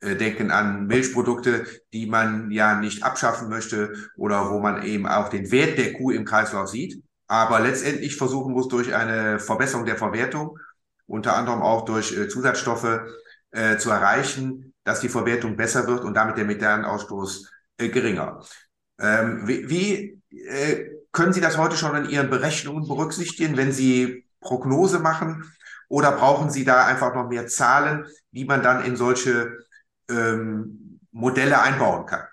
äh, 0.00 0.17
denken 0.17 0.50
an 0.50 0.87
Milchprodukte, 0.87 1.67
die 1.93 2.07
man 2.07 2.50
ja 2.50 2.79
nicht 2.79 3.03
abschaffen 3.03 3.49
möchte 3.49 3.93
oder 4.17 4.50
wo 4.50 4.59
man 4.59 4.83
eben 4.83 5.07
auch 5.07 5.29
den 5.29 5.50
Wert 5.50 5.79
der 5.79 5.93
Kuh 5.95 6.11
im 6.11 6.25
Kreislauf 6.25 6.69
sieht. 6.69 7.03
Aber 7.26 7.61
letztendlich 7.61 8.17
versuchen 8.17 8.53
muss 8.53 8.69
durch 8.69 8.95
eine 8.95 9.38
Verbesserung 9.38 9.87
der 9.87 9.97
Verwertung 9.97 10.59
unter 11.07 11.37
anderem 11.37 11.62
auch 11.62 11.85
durch 11.85 12.17
äh, 12.17 12.29
Zusatzstoffe 12.29 13.00
äh, 13.50 13.76
zu 13.76 13.91
erreichen, 13.91 14.75
dass 14.85 15.00
die 15.00 15.09
Verwertung 15.09 15.57
besser 15.57 15.87
wird 15.87 16.05
und 16.05 16.14
damit 16.14 16.37
der 16.37 16.45
Methanausstoß 16.45 17.50
äh, 17.78 17.88
geringer. 17.88 18.43
Ähm, 18.99 19.47
wie 19.47 19.69
wie 19.69 20.23
äh, 20.47 20.90
können 21.12 21.33
Sie 21.33 21.40
das 21.40 21.59
heute 21.59 21.76
schon 21.76 21.97
in 21.97 22.11
Ihren 22.11 22.31
Berechnungen 22.31 22.87
berücksichtigen, 22.88 23.57
wenn 23.57 23.73
Sie 23.73 24.26
Prognose 24.40 24.99
machen? 25.00 25.45
Oder 25.88 26.12
brauchen 26.12 26.50
Sie 26.50 26.64
da 26.64 26.87
einfach 26.87 27.14
noch 27.14 27.28
mehr 27.28 27.47
Zahlen, 27.47 28.07
die 28.33 28.45
man 28.45 28.62
dann 28.62 28.85
in 28.85 28.97
solche 28.97 29.59
ähm, 30.11 31.00
Modelle 31.12 31.61
einbauen 31.61 32.07
kann? 32.07 32.25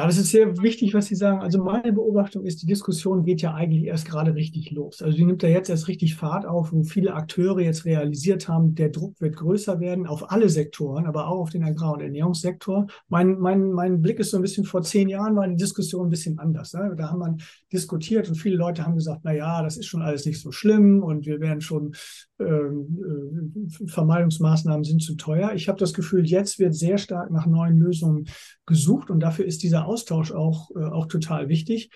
Ja, 0.00 0.06
das 0.06 0.16
ist 0.16 0.30
sehr 0.30 0.56
wichtig, 0.62 0.94
was 0.94 1.08
Sie 1.08 1.14
sagen. 1.14 1.42
Also 1.42 1.62
meine 1.62 1.92
Beobachtung 1.92 2.46
ist, 2.46 2.62
die 2.62 2.66
Diskussion 2.66 3.22
geht 3.22 3.42
ja 3.42 3.52
eigentlich 3.52 3.84
erst 3.84 4.06
gerade 4.08 4.34
richtig 4.34 4.70
los. 4.70 5.02
Also 5.02 5.14
die 5.14 5.26
nimmt 5.26 5.42
ja 5.42 5.50
jetzt 5.50 5.68
erst 5.68 5.88
richtig 5.88 6.14
Fahrt 6.14 6.46
auf, 6.46 6.72
wo 6.72 6.84
viele 6.84 7.12
Akteure 7.12 7.60
jetzt 7.60 7.84
realisiert 7.84 8.48
haben, 8.48 8.74
der 8.74 8.88
Druck 8.88 9.20
wird 9.20 9.36
größer 9.36 9.78
werden 9.78 10.06
auf 10.06 10.30
alle 10.30 10.48
Sektoren, 10.48 11.04
aber 11.04 11.28
auch 11.28 11.40
auf 11.40 11.50
den 11.50 11.64
Agrar- 11.64 11.92
und 11.92 12.00
Ernährungssektor. 12.00 12.86
Mein, 13.10 13.38
mein, 13.40 13.72
mein 13.72 14.00
Blick 14.00 14.18
ist 14.20 14.30
so 14.30 14.38
ein 14.38 14.42
bisschen 14.42 14.64
vor 14.64 14.80
zehn 14.80 15.10
Jahren 15.10 15.36
war 15.36 15.46
die 15.46 15.56
Diskussion 15.56 16.06
ein 16.06 16.10
bisschen 16.10 16.38
anders. 16.38 16.72
Ne? 16.72 16.94
Da 16.96 17.10
haben 17.10 17.18
man 17.18 17.42
diskutiert 17.70 18.26
und 18.26 18.36
viele 18.36 18.56
Leute 18.56 18.86
haben 18.86 18.94
gesagt, 18.94 19.20
na 19.24 19.34
ja, 19.34 19.62
das 19.62 19.76
ist 19.76 19.84
schon 19.84 20.00
alles 20.00 20.24
nicht 20.24 20.40
so 20.40 20.50
schlimm 20.50 21.02
und 21.02 21.26
wir 21.26 21.40
werden 21.40 21.60
schon 21.60 21.92
ähm, 22.38 23.68
äh, 23.76 23.86
Vermeidungsmaßnahmen 23.86 24.82
sind 24.82 25.02
zu 25.02 25.14
teuer. 25.16 25.52
Ich 25.54 25.68
habe 25.68 25.78
das 25.78 25.92
Gefühl, 25.92 26.24
jetzt 26.24 26.58
wird 26.58 26.74
sehr 26.74 26.96
stark 26.96 27.30
nach 27.30 27.44
neuen 27.44 27.76
Lösungen 27.76 28.24
gesucht 28.70 29.10
und 29.10 29.20
dafür 29.20 29.44
ist 29.44 29.62
dieser 29.62 29.84
Austausch 29.84 30.32
auch, 30.32 30.70
äh, 30.74 30.84
auch 30.84 31.06
total 31.06 31.50
wichtig. 31.50 31.90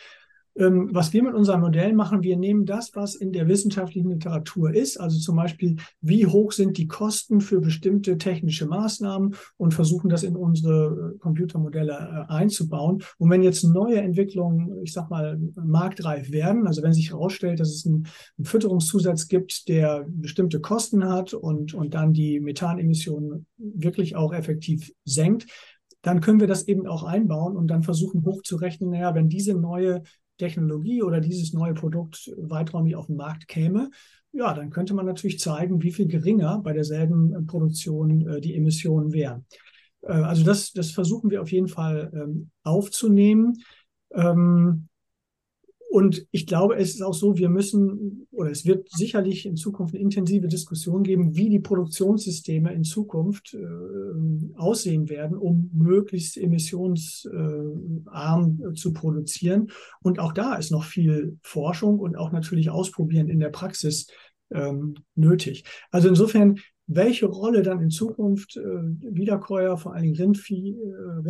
Ähm, 0.57 0.91
was 0.93 1.13
wir 1.13 1.23
mit 1.23 1.35
unseren 1.35 1.61
Modellen 1.61 1.97
machen, 1.97 2.23
wir 2.23 2.37
nehmen 2.37 2.65
das, 2.65 2.95
was 2.95 3.17
in 3.17 3.33
der 3.33 3.49
wissenschaftlichen 3.49 4.11
Literatur 4.11 4.73
ist, 4.73 4.99
also 5.01 5.19
zum 5.19 5.37
Beispiel, 5.37 5.77
wie 6.01 6.27
hoch 6.27 6.53
sind 6.53 6.79
die 6.79 6.87
Kosten 6.87 7.41
für 7.41 7.61
bestimmte 7.61 8.19
technische 8.19 8.67
Maßnahmen 8.67 9.35
und 9.57 9.75
versuchen 9.75 10.09
das 10.09 10.23
in 10.23 10.37
unsere 10.37 11.15
äh, 11.15 11.19
Computermodelle 11.19 12.27
äh, 12.29 12.33
einzubauen. 12.33 13.03
Und 13.19 13.31
wenn 13.31 13.43
jetzt 13.43 13.65
neue 13.65 14.01
Entwicklungen, 14.01 14.81
ich 14.85 14.93
sag 14.93 15.11
mal, 15.11 15.41
marktreif 15.57 16.31
werden, 16.31 16.69
also 16.69 16.83
wenn 16.83 16.93
sich 16.93 17.11
herausstellt, 17.11 17.59
dass 17.59 17.71
es 17.71 17.85
einen, 17.85 18.07
einen 18.39 18.45
Fütterungszusatz 18.45 19.27
gibt, 19.27 19.69
der 19.69 20.07
bestimmte 20.09 20.61
Kosten 20.61 21.09
hat 21.09 21.35
und, 21.35 21.75
und 21.75 21.95
dann 21.95 22.13
die 22.13 22.39
Methanemissionen 22.39 23.47
wirklich 23.57 24.15
auch 24.15 24.33
effektiv 24.33 24.93
senkt, 25.05 25.47
dann 26.05 26.21
können 26.21 26.39
wir 26.39 26.47
das 26.47 26.69
eben 26.69 26.87
auch 26.87 27.03
einbauen 27.03 27.57
und 27.57 27.67
dann 27.69 27.83
versuchen 27.83 28.25
hochzurechnen, 28.27 28.91
naja, 28.91 29.15
wenn 29.15 29.31
diese 29.31 29.55
neue 29.55 30.03
Technologie 30.37 31.03
oder 31.03 31.21
dieses 31.21 31.55
neue 31.55 31.73
Produkt 31.73 32.31
weiträumig 32.37 32.95
auf 32.95 33.07
den 33.07 33.17
Markt 33.17 33.49
käme, 33.49 33.91
ja, 34.31 34.53
dann 34.53 34.69
könnte 34.69 34.93
man 34.93 35.07
natürlich 35.07 35.39
zeigen, 35.39 35.83
wie 35.83 35.93
viel 35.93 36.07
geringer 36.07 36.61
bei 36.63 36.75
derselben 36.75 37.47
Produktion 37.47 38.29
äh, 38.29 38.41
die 38.41 38.55
Emissionen 38.55 39.13
wären. 39.13 39.47
Äh, 40.03 40.13
also 40.13 40.45
das, 40.45 40.73
das 40.73 40.91
versuchen 40.91 41.31
wir 41.31 41.41
auf 41.41 41.51
jeden 41.51 41.69
Fall 41.69 42.11
ähm, 42.15 42.51
aufzunehmen. 42.63 43.55
Ähm, 44.13 44.89
und 45.95 46.27
ich 46.33 46.49
glaube, 46.49 46.75
es 46.75 46.97
ist 46.97 47.03
auch 47.03 47.15
so, 47.15 47.39
wir 47.39 47.49
müssen, 47.49 48.27
oder 48.33 48.51
es 48.51 48.67
wird 48.67 48.91
sicherlich 48.91 49.47
in 49.47 49.55
Zukunft 49.55 49.95
eine 49.95 50.03
intensive 50.03 50.49
Diskussion 50.49 51.05
geben, 51.05 51.37
wie 51.37 51.49
die 51.49 51.61
Produktionssysteme 51.61 52.75
in 52.75 52.83
Zukunft 52.83 53.55
äh, 53.55 53.65
aussehen 54.57 55.09
werden, 55.09 55.39
um 55.39 55.71
möglichst 55.73 56.37
emissionsarm 56.37 58.61
äh, 58.61 58.75
zu 58.75 58.93
produzieren. 58.93 59.69
Und 60.03 60.19
auch 60.19 60.33
da 60.33 60.57
ist 60.57 60.73
noch 60.73 60.83
viel 60.83 61.39
Forschung 61.43 62.01
und 62.01 62.17
auch 62.17 62.33
natürlich 62.33 62.71
Ausprobieren 62.71 63.29
in 63.29 63.39
der 63.39 63.51
Praxis 63.51 64.09
ähm, 64.51 64.97
nötig. 65.15 65.63
Also 65.93 66.09
insofern 66.09 66.59
welche 66.89 67.27
Rolle 67.27 67.63
dann 67.63 67.81
in 67.81 67.91
Zukunft 67.91 68.57
äh, 68.57 68.63
Wiederkäuer, 68.63 69.77
vor 69.77 69.95
allem 69.95 70.13
Rindvieh, 70.13 70.73
äh, 70.73 70.75
äh, 70.75 71.21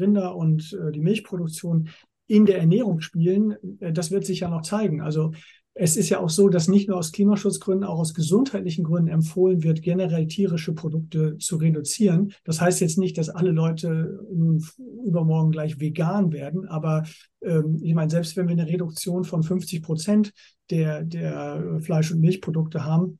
Rinder 0.00 0.36
und 0.36 0.72
äh, 0.72 0.90
die 0.90 1.00
Milchproduktion 1.00 1.90
in 2.26 2.46
der 2.46 2.58
Ernährung 2.58 3.00
spielen, 3.00 3.56
äh, 3.80 3.92
das 3.92 4.10
wird 4.10 4.24
sich 4.24 4.40
ja 4.40 4.48
noch 4.48 4.62
zeigen. 4.62 5.00
Also 5.00 5.32
es 5.76 5.96
ist 5.96 6.08
ja 6.08 6.20
auch 6.20 6.30
so, 6.30 6.48
dass 6.48 6.68
nicht 6.68 6.88
nur 6.88 6.98
aus 6.98 7.10
Klimaschutzgründen, 7.10 7.84
auch 7.84 7.98
aus 7.98 8.14
gesundheitlichen 8.14 8.84
Gründen 8.84 9.08
empfohlen 9.08 9.64
wird, 9.64 9.82
generell 9.82 10.28
tierische 10.28 10.72
Produkte 10.72 11.36
zu 11.38 11.56
reduzieren. 11.56 12.32
Das 12.44 12.60
heißt 12.60 12.80
jetzt 12.80 12.96
nicht, 12.96 13.18
dass 13.18 13.28
alle 13.28 13.50
Leute 13.50 14.20
nun 14.32 14.64
übermorgen 15.04 15.50
gleich 15.50 15.80
vegan 15.80 16.32
werden, 16.32 16.64
aber 16.68 17.02
ähm, 17.42 17.80
ich 17.82 17.92
meine, 17.94 18.10
selbst 18.10 18.36
wenn 18.36 18.46
wir 18.46 18.52
eine 18.52 18.68
Reduktion 18.68 19.24
von 19.24 19.42
50 19.42 19.82
Prozent 19.82 20.32
der, 20.70 21.02
der 21.02 21.80
Fleisch- 21.80 22.12
und 22.12 22.20
Milchprodukte 22.20 22.84
haben, 22.84 23.18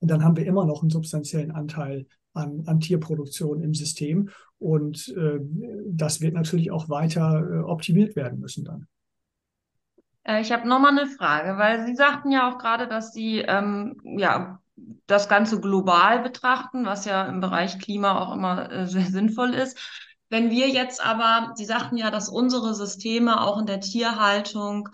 dann 0.00 0.22
haben 0.22 0.36
wir 0.36 0.46
immer 0.46 0.64
noch 0.64 0.82
einen 0.82 0.90
substanziellen 0.90 1.50
Anteil 1.50 2.06
an, 2.34 2.64
an 2.66 2.80
Tierproduktion 2.80 3.62
im 3.62 3.74
System. 3.74 4.30
Und 4.58 5.08
äh, 5.16 5.38
das 5.86 6.20
wird 6.20 6.34
natürlich 6.34 6.70
auch 6.70 6.88
weiter 6.88 7.42
äh, 7.48 7.58
optimiert 7.60 8.16
werden 8.16 8.40
müssen 8.40 8.64
dann. 8.64 8.86
Äh, 10.24 10.40
ich 10.40 10.52
habe 10.52 10.68
nochmal 10.68 10.98
eine 10.98 11.06
Frage, 11.06 11.58
weil 11.58 11.86
Sie 11.86 11.94
sagten 11.94 12.30
ja 12.30 12.50
auch 12.50 12.58
gerade, 12.58 12.88
dass 12.88 13.12
Sie 13.12 13.38
ähm, 13.38 14.00
ja, 14.04 14.60
das 15.06 15.28
Ganze 15.28 15.60
global 15.60 16.22
betrachten, 16.22 16.84
was 16.84 17.04
ja 17.04 17.26
im 17.26 17.40
Bereich 17.40 17.78
Klima 17.78 18.20
auch 18.20 18.34
immer 18.34 18.70
äh, 18.70 18.86
sehr 18.86 19.06
sinnvoll 19.06 19.54
ist. 19.54 19.78
Wenn 20.28 20.50
wir 20.50 20.68
jetzt 20.68 21.04
aber, 21.04 21.52
Sie 21.54 21.64
sagten 21.64 21.96
ja, 21.96 22.10
dass 22.10 22.28
unsere 22.28 22.74
Systeme 22.74 23.40
auch 23.40 23.58
in 23.58 23.66
der 23.66 23.80
Tierhaltung 23.80 24.90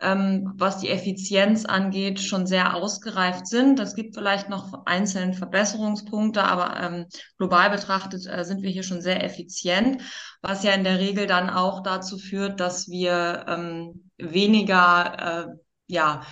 ähm, 0.00 0.52
was 0.56 0.78
die 0.78 0.90
Effizienz 0.90 1.64
angeht, 1.64 2.20
schon 2.20 2.46
sehr 2.46 2.74
ausgereift 2.74 3.46
sind. 3.46 3.80
Es 3.80 3.94
gibt 3.94 4.14
vielleicht 4.14 4.48
noch 4.48 4.86
einzelne 4.86 5.32
Verbesserungspunkte, 5.32 6.42
aber 6.42 6.80
ähm, 6.80 7.06
global 7.36 7.70
betrachtet 7.70 8.26
äh, 8.26 8.44
sind 8.44 8.62
wir 8.62 8.70
hier 8.70 8.84
schon 8.84 9.00
sehr 9.00 9.24
effizient, 9.24 10.02
was 10.40 10.62
ja 10.62 10.72
in 10.72 10.84
der 10.84 10.98
Regel 10.98 11.26
dann 11.26 11.50
auch 11.50 11.82
dazu 11.82 12.18
führt, 12.18 12.60
dass 12.60 12.88
wir 12.88 13.44
ähm, 13.48 14.10
weniger, 14.18 15.48
äh, 15.48 15.56
ja, 15.88 16.22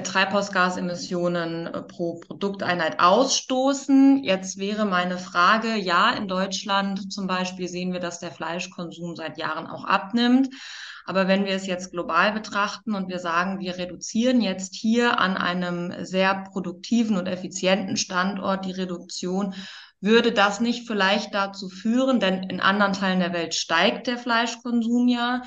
Treibhausgasemissionen 0.00 1.66
äh, 1.66 1.82
pro 1.82 2.20
Produkteinheit 2.20 3.00
ausstoßen. 3.00 4.24
Jetzt 4.24 4.58
wäre 4.58 4.86
meine 4.86 5.18
Frage, 5.18 5.76
ja, 5.76 6.12
in 6.12 6.28
Deutschland 6.28 7.12
zum 7.12 7.26
Beispiel 7.26 7.68
sehen 7.68 7.92
wir, 7.92 8.00
dass 8.00 8.18
der 8.18 8.32
Fleischkonsum 8.32 9.16
seit 9.16 9.36
Jahren 9.36 9.66
auch 9.66 9.84
abnimmt. 9.84 10.48
Aber 11.04 11.28
wenn 11.28 11.44
wir 11.44 11.52
es 11.52 11.66
jetzt 11.66 11.90
global 11.90 12.32
betrachten 12.32 12.94
und 12.94 13.08
wir 13.08 13.18
sagen, 13.18 13.58
wir 13.58 13.76
reduzieren 13.76 14.40
jetzt 14.40 14.74
hier 14.74 15.18
an 15.18 15.36
einem 15.36 16.04
sehr 16.04 16.44
produktiven 16.52 17.16
und 17.16 17.26
effizienten 17.26 17.96
Standort 17.96 18.64
die 18.64 18.72
Reduktion, 18.72 19.54
würde 20.00 20.32
das 20.32 20.60
nicht 20.60 20.86
vielleicht 20.86 21.32
dazu 21.32 21.68
führen, 21.68 22.18
denn 22.18 22.42
in 22.44 22.60
anderen 22.60 22.92
Teilen 22.92 23.20
der 23.20 23.32
Welt 23.32 23.54
steigt 23.54 24.06
der 24.06 24.18
Fleischkonsum 24.18 25.08
ja, 25.08 25.42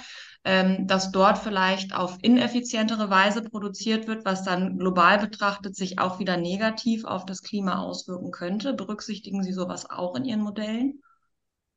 ähm, 0.46 0.86
dass 0.86 1.12
dort 1.12 1.40
vielleicht 1.40 1.96
auf 1.96 2.20
ineffizientere 2.22 3.10
Weise 3.10 3.42
produziert 3.42 4.08
wird, 4.08 4.26
was 4.26 4.44
dann 4.44 4.78
global 4.78 5.20
betrachtet 5.20 5.76
sich 5.76 5.98
auch 5.98 6.20
wieder 6.20 6.38
negativ 6.38 7.04
auf 7.04 7.26
das 7.26 7.42
Klima 7.42 7.80
auswirken 7.80 8.32
könnte. 8.32 8.74
Berücksichtigen 8.74 9.44
Sie 9.44 9.54
sowas 9.54 9.90
auch 9.90 10.16
in 10.16 10.24
Ihren 10.24 10.42
Modellen? 10.42 11.02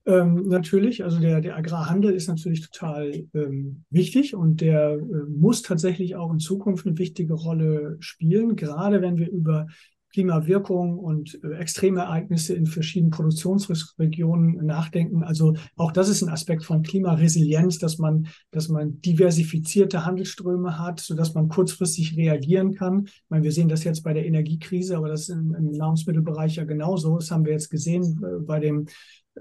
Ähm, 0.04 0.48
natürlich, 0.48 1.02
also 1.02 1.18
der, 1.18 1.40
der 1.40 1.56
Agrarhandel 1.56 2.14
ist 2.14 2.28
natürlich 2.28 2.60
total 2.60 3.26
ähm, 3.34 3.84
wichtig 3.90 4.34
und 4.34 4.60
der 4.60 4.92
äh, 4.92 4.98
muss 5.28 5.62
tatsächlich 5.62 6.16
auch 6.16 6.32
in 6.32 6.38
Zukunft 6.38 6.86
eine 6.86 6.96
wichtige 6.98 7.34
Rolle 7.34 7.96
spielen, 8.00 8.56
gerade 8.56 9.02
wenn 9.02 9.18
wir 9.18 9.30
über 9.30 9.66
Klimawirkung 10.12 10.98
und 10.98 11.38
äh, 11.44 11.58
Extremereignisse 11.58 12.54
in 12.54 12.66
verschiedenen 12.66 13.10
Produktionsregionen 13.10 14.64
nachdenken. 14.64 15.22
Also 15.22 15.54
auch 15.76 15.92
das 15.92 16.08
ist 16.08 16.22
ein 16.22 16.30
Aspekt 16.30 16.64
von 16.64 16.82
Klimaresilienz, 16.82 17.78
dass 17.78 17.98
man, 17.98 18.28
dass 18.50 18.68
man 18.68 19.00
diversifizierte 19.00 20.04
Handelsströme 20.04 20.78
hat, 20.78 21.00
sodass 21.00 21.34
man 21.34 21.48
kurzfristig 21.48 22.16
reagieren 22.16 22.74
kann. 22.74 23.04
Ich 23.06 23.22
meine, 23.28 23.44
wir 23.44 23.52
sehen 23.52 23.68
das 23.68 23.84
jetzt 23.84 24.02
bei 24.02 24.12
der 24.12 24.26
Energiekrise, 24.26 24.96
aber 24.96 25.08
das 25.08 25.22
ist 25.22 25.30
im, 25.30 25.54
im 25.54 25.70
Nahrungsmittelbereich 25.72 26.56
ja 26.56 26.64
genauso. 26.64 27.16
Das 27.16 27.30
haben 27.30 27.44
wir 27.44 27.52
jetzt 27.52 27.70
gesehen 27.70 28.20
äh, 28.22 28.40
bei 28.40 28.60
dem 28.60 28.86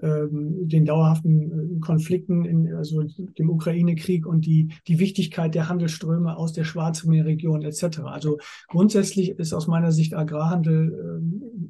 den 0.01 0.85
dauerhaften 0.85 1.77
äh, 1.77 1.79
Konflikten, 1.79 2.45
in, 2.45 2.73
also 2.73 3.03
dem 3.03 3.49
Ukraine-Krieg 3.49 4.25
und 4.25 4.45
die, 4.45 4.69
die 4.87 4.99
Wichtigkeit 4.99 5.55
der 5.55 5.69
Handelsströme 5.69 6.37
aus 6.37 6.53
der 6.53 6.63
Schwarzmeerregion 6.63 7.63
etc. 7.63 7.99
Also 8.05 8.39
grundsätzlich 8.67 9.31
ist 9.31 9.53
aus 9.53 9.67
meiner 9.67 9.91
Sicht 9.91 10.13
Agrarhandel 10.13 11.21
äh, 11.21 11.69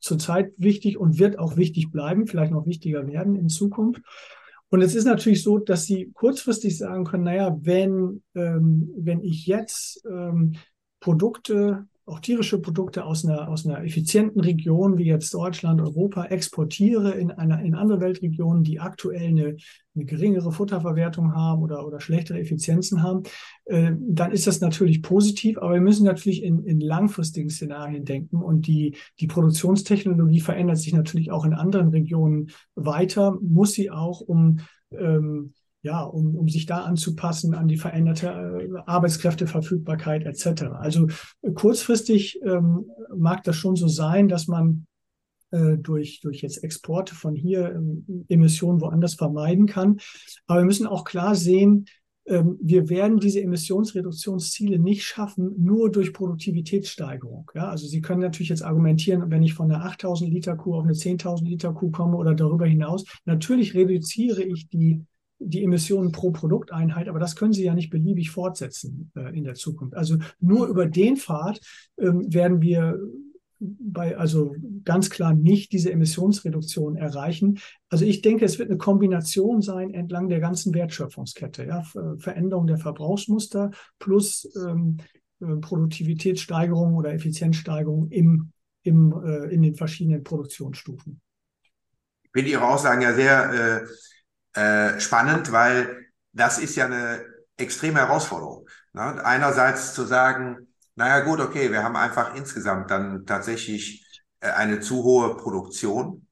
zurzeit 0.00 0.52
wichtig 0.56 0.98
und 0.98 1.18
wird 1.18 1.38
auch 1.38 1.56
wichtig 1.56 1.90
bleiben, 1.90 2.26
vielleicht 2.26 2.52
noch 2.52 2.66
wichtiger 2.66 3.06
werden 3.06 3.36
in 3.36 3.48
Zukunft. 3.48 4.02
Und 4.68 4.80
es 4.80 4.94
ist 4.94 5.04
natürlich 5.04 5.42
so, 5.42 5.58
dass 5.58 5.84
Sie 5.84 6.10
kurzfristig 6.14 6.78
sagen 6.78 7.04
können, 7.04 7.24
naja, 7.24 7.56
wenn, 7.60 8.22
ähm, 8.34 8.90
wenn 8.96 9.20
ich 9.22 9.46
jetzt 9.46 10.02
ähm, 10.10 10.54
Produkte 10.98 11.86
auch 12.04 12.20
tierische 12.20 12.60
Produkte 12.60 13.04
aus 13.04 13.24
einer, 13.24 13.48
aus 13.48 13.64
einer 13.64 13.84
effizienten 13.84 14.40
Region 14.40 14.98
wie 14.98 15.04
jetzt 15.04 15.32
Deutschland, 15.34 15.80
Europa 15.80 16.24
exportiere 16.26 17.12
in, 17.12 17.30
einer, 17.30 17.60
in 17.62 17.74
andere 17.74 18.00
Weltregionen, 18.00 18.64
die 18.64 18.80
aktuell 18.80 19.28
eine, 19.28 19.56
eine 19.94 20.04
geringere 20.04 20.50
Futterverwertung 20.50 21.34
haben 21.34 21.62
oder, 21.62 21.86
oder 21.86 22.00
schlechtere 22.00 22.40
Effizienzen 22.40 23.02
haben, 23.02 23.22
äh, 23.66 23.92
dann 24.00 24.32
ist 24.32 24.46
das 24.46 24.60
natürlich 24.60 25.02
positiv, 25.02 25.58
aber 25.58 25.74
wir 25.74 25.80
müssen 25.80 26.04
natürlich 26.04 26.42
in, 26.42 26.64
in 26.64 26.80
langfristigen 26.80 27.50
Szenarien 27.50 28.04
denken 28.04 28.36
und 28.36 28.66
die, 28.66 28.96
die 29.20 29.28
Produktionstechnologie 29.28 30.40
verändert 30.40 30.78
sich 30.78 30.94
natürlich 30.94 31.30
auch 31.30 31.44
in 31.44 31.54
anderen 31.54 31.88
Regionen 31.88 32.50
weiter, 32.74 33.38
muss 33.40 33.72
sie 33.72 33.90
auch, 33.90 34.20
um 34.20 34.58
ähm, 34.90 35.52
ja, 35.82 36.02
um, 36.02 36.36
um 36.36 36.48
sich 36.48 36.66
da 36.66 36.82
anzupassen 36.82 37.54
an 37.54 37.68
die 37.68 37.76
veränderte 37.76 38.28
äh, 38.28 38.68
Arbeitskräfteverfügbarkeit 38.86 40.24
etc. 40.24 40.62
Also 40.78 41.08
äh, 41.42 41.50
kurzfristig 41.50 42.40
ähm, 42.44 42.86
mag 43.16 43.42
das 43.44 43.56
schon 43.56 43.76
so 43.76 43.88
sein, 43.88 44.28
dass 44.28 44.46
man 44.46 44.86
äh, 45.50 45.76
durch, 45.78 46.20
durch 46.20 46.40
jetzt 46.40 46.62
Exporte 46.62 47.14
von 47.14 47.34
hier 47.34 47.74
ähm, 47.74 48.24
Emissionen 48.28 48.80
woanders 48.80 49.14
vermeiden 49.14 49.66
kann. 49.66 49.98
Aber 50.46 50.60
wir 50.60 50.66
müssen 50.66 50.86
auch 50.86 51.04
klar 51.04 51.34
sehen, 51.34 51.86
ähm, 52.26 52.58
wir 52.62 52.88
werden 52.88 53.18
diese 53.18 53.42
Emissionsreduktionsziele 53.42 54.78
nicht 54.78 55.02
schaffen, 55.02 55.52
nur 55.58 55.90
durch 55.90 56.12
Produktivitätssteigerung. 56.12 57.50
Ja, 57.54 57.68
also 57.68 57.88
Sie 57.88 58.00
können 58.00 58.20
natürlich 58.20 58.50
jetzt 58.50 58.62
argumentieren, 58.62 59.30
wenn 59.30 59.42
ich 59.42 59.54
von 59.54 59.70
einer 59.70 59.84
8000 59.84 60.30
Liter 60.30 60.56
Kuh 60.56 60.76
auf 60.76 60.84
eine 60.84 60.94
10.000 60.94 61.44
Liter 61.44 61.72
Kuh 61.72 61.90
komme 61.90 62.16
oder 62.16 62.34
darüber 62.34 62.66
hinaus, 62.66 63.04
natürlich 63.24 63.74
reduziere 63.74 64.44
ich 64.44 64.68
die 64.68 65.04
die 65.44 65.64
Emissionen 65.64 66.12
pro 66.12 66.30
Produkteinheit, 66.30 67.08
aber 67.08 67.18
das 67.18 67.36
können 67.36 67.52
Sie 67.52 67.64
ja 67.64 67.74
nicht 67.74 67.90
beliebig 67.90 68.30
fortsetzen 68.30 69.10
äh, 69.16 69.36
in 69.36 69.44
der 69.44 69.54
Zukunft. 69.54 69.96
Also 69.96 70.18
nur 70.40 70.66
über 70.66 70.86
den 70.86 71.16
Pfad 71.16 71.60
ähm, 71.98 72.32
werden 72.32 72.60
wir 72.62 72.98
bei, 73.62 74.16
also 74.16 74.54
ganz 74.84 75.08
klar 75.08 75.34
nicht 75.34 75.72
diese 75.72 75.92
Emissionsreduktion 75.92 76.96
erreichen. 76.96 77.60
Also 77.88 78.04
ich 78.04 78.20
denke, 78.20 78.44
es 78.44 78.58
wird 78.58 78.70
eine 78.70 78.78
Kombination 78.78 79.62
sein 79.62 79.94
entlang 79.94 80.28
der 80.28 80.40
ganzen 80.40 80.74
Wertschöpfungskette, 80.74 81.66
ja, 81.66 81.82
Veränderung 82.18 82.66
der 82.66 82.78
Verbrauchsmuster 82.78 83.70
plus 83.98 84.48
ähm, 84.56 84.96
äh, 85.40 85.56
Produktivitätssteigerung 85.60 86.96
oder 86.96 87.12
Effizienzsteigerung 87.12 88.08
im, 88.10 88.50
im, 88.82 89.14
äh, 89.24 89.54
in 89.54 89.62
den 89.62 89.76
verschiedenen 89.76 90.24
Produktionsstufen. 90.24 91.20
Ich 92.24 92.30
finde 92.32 92.50
Ihre 92.50 92.68
Aussagen 92.68 93.02
ja 93.02 93.14
sehr 93.14 93.82
äh 93.82 93.86
äh, 94.54 95.00
spannend, 95.00 95.52
weil 95.52 96.06
das 96.32 96.58
ist 96.58 96.76
ja 96.76 96.86
eine 96.86 97.24
extreme 97.56 98.00
Herausforderung. 98.00 98.66
Ne? 98.92 99.24
Einerseits 99.24 99.94
zu 99.94 100.04
sagen, 100.04 100.68
naja 100.94 101.20
gut, 101.20 101.40
okay, 101.40 101.70
wir 101.70 101.82
haben 101.82 101.96
einfach 101.96 102.34
insgesamt 102.34 102.90
dann 102.90 103.26
tatsächlich 103.26 104.04
äh, 104.40 104.50
eine 104.50 104.80
zu 104.80 105.02
hohe 105.04 105.36
Produktion, 105.36 106.26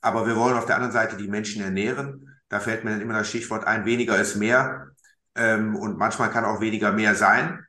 aber 0.00 0.26
wir 0.26 0.36
wollen 0.36 0.56
auf 0.56 0.66
der 0.66 0.76
anderen 0.76 0.92
Seite 0.92 1.16
die 1.16 1.28
Menschen 1.28 1.62
ernähren. 1.62 2.28
Da 2.48 2.60
fällt 2.60 2.84
mir 2.84 2.90
dann 2.90 3.00
immer 3.00 3.14
das 3.14 3.28
Stichwort 3.28 3.66
ein, 3.66 3.84
weniger 3.84 4.18
ist 4.18 4.36
mehr. 4.36 4.88
ähm, 5.34 5.76
und 5.76 5.98
manchmal 5.98 6.30
kann 6.30 6.44
auch 6.44 6.60
weniger 6.60 6.92
mehr 6.92 7.14
sein. 7.14 7.66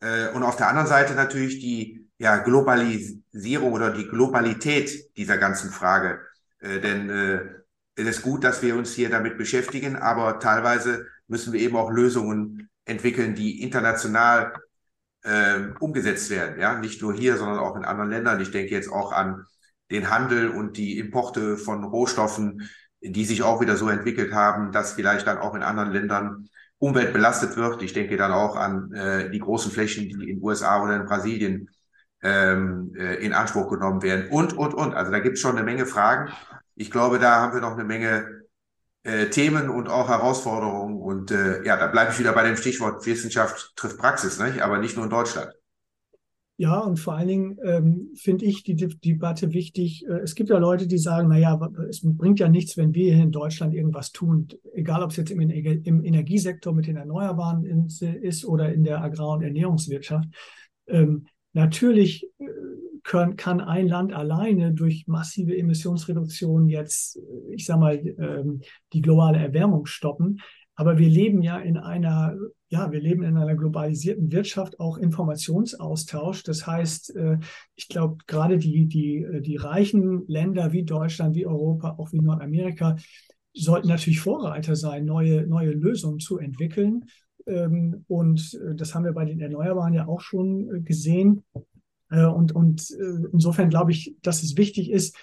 Äh, 0.00 0.28
und 0.30 0.42
auf 0.42 0.56
der 0.56 0.68
anderen 0.68 0.88
Seite 0.88 1.14
natürlich 1.14 1.60
die 1.60 2.08
ja, 2.18 2.38
Globalisierung 2.38 3.72
oder 3.72 3.90
die 3.92 4.08
Globalität 4.08 5.16
dieser 5.16 5.38
ganzen 5.38 5.70
Frage. 5.70 6.20
Äh, 6.60 6.80
denn 6.80 7.10
äh, 7.10 7.40
es 7.96 8.06
ist 8.06 8.22
gut, 8.22 8.44
dass 8.44 8.62
wir 8.62 8.76
uns 8.76 8.92
hier 8.92 9.10
damit 9.10 9.38
beschäftigen, 9.38 9.96
aber 9.96 10.38
teilweise 10.38 11.06
müssen 11.28 11.52
wir 11.52 11.60
eben 11.60 11.76
auch 11.76 11.90
Lösungen 11.90 12.68
entwickeln, 12.84 13.34
die 13.34 13.62
international 13.62 14.52
äh, 15.22 15.68
umgesetzt 15.80 16.30
werden. 16.30 16.60
Ja, 16.60 16.78
nicht 16.78 17.02
nur 17.02 17.14
hier, 17.14 17.36
sondern 17.36 17.58
auch 17.58 17.74
in 17.76 17.84
anderen 17.84 18.10
Ländern. 18.10 18.40
Ich 18.40 18.50
denke 18.50 18.72
jetzt 18.72 18.90
auch 18.90 19.12
an 19.12 19.44
den 19.90 20.10
Handel 20.10 20.50
und 20.50 20.76
die 20.76 20.98
Importe 20.98 21.56
von 21.56 21.84
Rohstoffen, 21.84 22.68
die 23.00 23.24
sich 23.24 23.42
auch 23.42 23.60
wieder 23.60 23.76
so 23.76 23.88
entwickelt 23.88 24.32
haben, 24.32 24.72
dass 24.72 24.92
vielleicht 24.92 25.26
dann 25.26 25.38
auch 25.38 25.54
in 25.54 25.62
anderen 25.62 25.92
Ländern 25.92 26.48
Umwelt 26.78 27.12
belastet 27.12 27.56
wird. 27.56 27.82
Ich 27.82 27.94
denke 27.94 28.16
dann 28.16 28.32
auch 28.32 28.56
an 28.56 28.92
äh, 28.92 29.30
die 29.30 29.38
großen 29.38 29.72
Flächen, 29.72 30.04
die 30.04 30.12
in 30.12 30.20
den 30.20 30.42
USA 30.42 30.82
oder 30.82 30.96
in 30.96 31.06
Brasilien 31.06 31.70
ähm, 32.22 32.92
äh, 32.96 33.14
in 33.16 33.32
Anspruch 33.32 33.70
genommen 33.70 34.02
werden 34.02 34.28
und, 34.30 34.52
und, 34.52 34.74
und. 34.74 34.94
Also 34.94 35.10
da 35.10 35.20
gibt 35.20 35.36
es 35.36 35.40
schon 35.40 35.56
eine 35.56 35.64
Menge 35.64 35.86
Fragen. 35.86 36.32
Ich 36.76 36.90
glaube, 36.90 37.18
da 37.18 37.40
haben 37.40 37.54
wir 37.54 37.60
noch 37.60 37.72
eine 37.72 37.84
Menge 37.84 38.46
äh, 39.02 39.30
Themen 39.30 39.70
und 39.70 39.88
auch 39.88 40.08
Herausforderungen. 40.08 41.00
Und 41.00 41.30
äh, 41.30 41.64
ja, 41.64 41.76
da 41.76 41.86
bleibe 41.86 42.12
ich 42.12 42.18
wieder 42.18 42.32
bei 42.32 42.44
dem 42.44 42.56
Stichwort 42.56 43.04
Wissenschaft 43.06 43.72
trifft 43.76 43.98
Praxis, 43.98 44.38
nicht? 44.38 44.60
aber 44.60 44.78
nicht 44.78 44.96
nur 44.96 45.04
in 45.04 45.10
Deutschland. 45.10 45.52
Ja, 46.58 46.78
und 46.80 46.98
vor 46.98 47.14
allen 47.14 47.28
Dingen 47.28 47.58
ähm, 47.64 48.10
finde 48.14 48.46
ich 48.46 48.62
die, 48.62 48.74
die 48.74 48.88
Debatte 48.88 49.52
wichtig. 49.52 50.06
Äh, 50.08 50.20
es 50.20 50.34
gibt 50.34 50.48
ja 50.48 50.58
Leute, 50.58 50.86
die 50.86 50.98
sagen, 50.98 51.28
na 51.28 51.38
ja, 51.38 51.58
es 51.88 52.00
bringt 52.02 52.40
ja 52.40 52.48
nichts, 52.48 52.76
wenn 52.76 52.94
wir 52.94 53.14
hier 53.14 53.22
in 53.22 53.30
Deutschland 53.30 53.74
irgendwas 53.74 54.10
tun, 54.10 54.48
egal 54.72 55.02
ob 55.02 55.10
es 55.10 55.16
jetzt 55.16 55.30
im, 55.30 55.40
im 55.40 56.04
Energiesektor 56.04 56.72
mit 56.72 56.86
den 56.86 56.96
Erneuerbaren 56.96 57.88
ist 58.22 58.44
oder 58.46 58.72
in 58.72 58.84
der 58.84 59.02
Agrar- 59.02 59.34
und 59.34 59.42
Ernährungswirtschaft. 59.42 60.28
Ähm, 60.86 61.26
natürlich 61.52 62.24
äh, 62.38 62.44
können, 63.06 63.36
kann 63.36 63.60
ein 63.60 63.86
Land 63.86 64.12
alleine 64.12 64.72
durch 64.72 65.06
massive 65.06 65.56
Emissionsreduktion 65.56 66.68
jetzt, 66.68 67.18
ich 67.52 67.64
sag 67.64 67.78
mal, 67.78 67.96
ähm, 67.96 68.60
die 68.92 69.00
globale 69.00 69.38
Erwärmung 69.38 69.86
stoppen. 69.86 70.40
Aber 70.74 70.98
wir 70.98 71.08
leben 71.08 71.40
ja 71.40 71.58
in 71.58 71.78
einer, 71.78 72.36
ja, 72.68 72.90
wir 72.90 73.00
leben 73.00 73.22
in 73.22 73.36
einer 73.36 73.54
globalisierten 73.54 74.30
Wirtschaft, 74.32 74.78
auch 74.80 74.98
Informationsaustausch. 74.98 76.42
Das 76.42 76.66
heißt, 76.66 77.16
äh, 77.16 77.38
ich 77.76 77.88
glaube, 77.88 78.18
gerade 78.26 78.58
die, 78.58 78.86
die, 78.86 79.22
äh, 79.22 79.40
die 79.40 79.56
reichen 79.56 80.24
Länder 80.26 80.72
wie 80.72 80.82
Deutschland, 80.82 81.36
wie 81.36 81.46
Europa, 81.46 81.94
auch 81.98 82.12
wie 82.12 82.20
Nordamerika, 82.20 82.96
sollten 83.54 83.88
natürlich 83.88 84.20
Vorreiter 84.20 84.74
sein, 84.74 85.04
neue, 85.06 85.46
neue 85.46 85.70
Lösungen 85.70 86.18
zu 86.18 86.38
entwickeln. 86.38 87.04
Ähm, 87.46 88.04
und 88.08 88.58
äh, 88.60 88.74
das 88.74 88.94
haben 88.94 89.04
wir 89.04 89.12
bei 89.12 89.24
den 89.24 89.40
Erneuerbaren 89.40 89.94
ja 89.94 90.08
auch 90.08 90.20
schon 90.20 90.84
gesehen. 90.84 91.44
Und, 92.24 92.52
und 92.52 92.90
insofern 93.32 93.68
glaube 93.68 93.92
ich, 93.92 94.14
dass 94.22 94.42
es 94.42 94.56
wichtig 94.56 94.90
ist, 94.90 95.16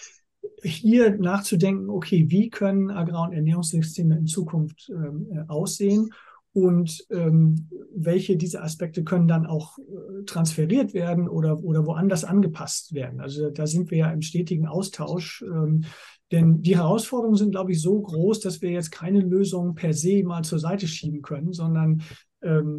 hier 0.64 1.18
nachzudenken, 1.18 1.90
okay, 1.90 2.26
wie 2.30 2.50
können 2.50 2.90
Agrar- 2.90 3.28
und 3.28 3.34
Ernährungssysteme 3.34 4.18
in 4.18 4.28
Zukunft 4.28 4.90
ähm, 4.90 5.28
äh, 5.32 5.44
aussehen 5.48 6.10
und 6.54 7.06
ähm, 7.10 7.68
welche 7.96 8.38
dieser 8.38 8.64
Aspekte 8.64 9.04
können 9.04 9.28
dann 9.28 9.46
auch 9.46 9.78
äh, 9.80 10.24
transferiert 10.26 10.94
werden 10.94 11.28
oder, 11.28 11.64
oder 11.64 11.86
woanders 11.86 12.24
angepasst 12.24 12.94
werden. 12.94 13.20
Also 13.22 13.50
da 13.50 13.66
sind 13.66 13.92
wir 13.92 13.98
ja 13.98 14.12
im 14.12 14.22
stetigen 14.22 14.68
Austausch. 14.68 15.44
Ähm, 15.48 15.86
denn 16.32 16.62
die 16.62 16.78
Herausforderungen 16.78 17.38
sind, 17.38 17.52
glaube 17.52 17.72
ich, 17.72 17.82
so 17.82 18.00
groß, 18.00 18.40
dass 18.40 18.62
wir 18.62 18.72
jetzt 18.72 18.92
keine 18.92 19.20
Lösung 19.20 19.76
per 19.76 19.94
se 19.94 20.24
mal 20.24 20.44
zur 20.44 20.60
Seite 20.60 20.88
schieben 20.88 21.22
können, 21.22 21.54
sondern 21.54 22.02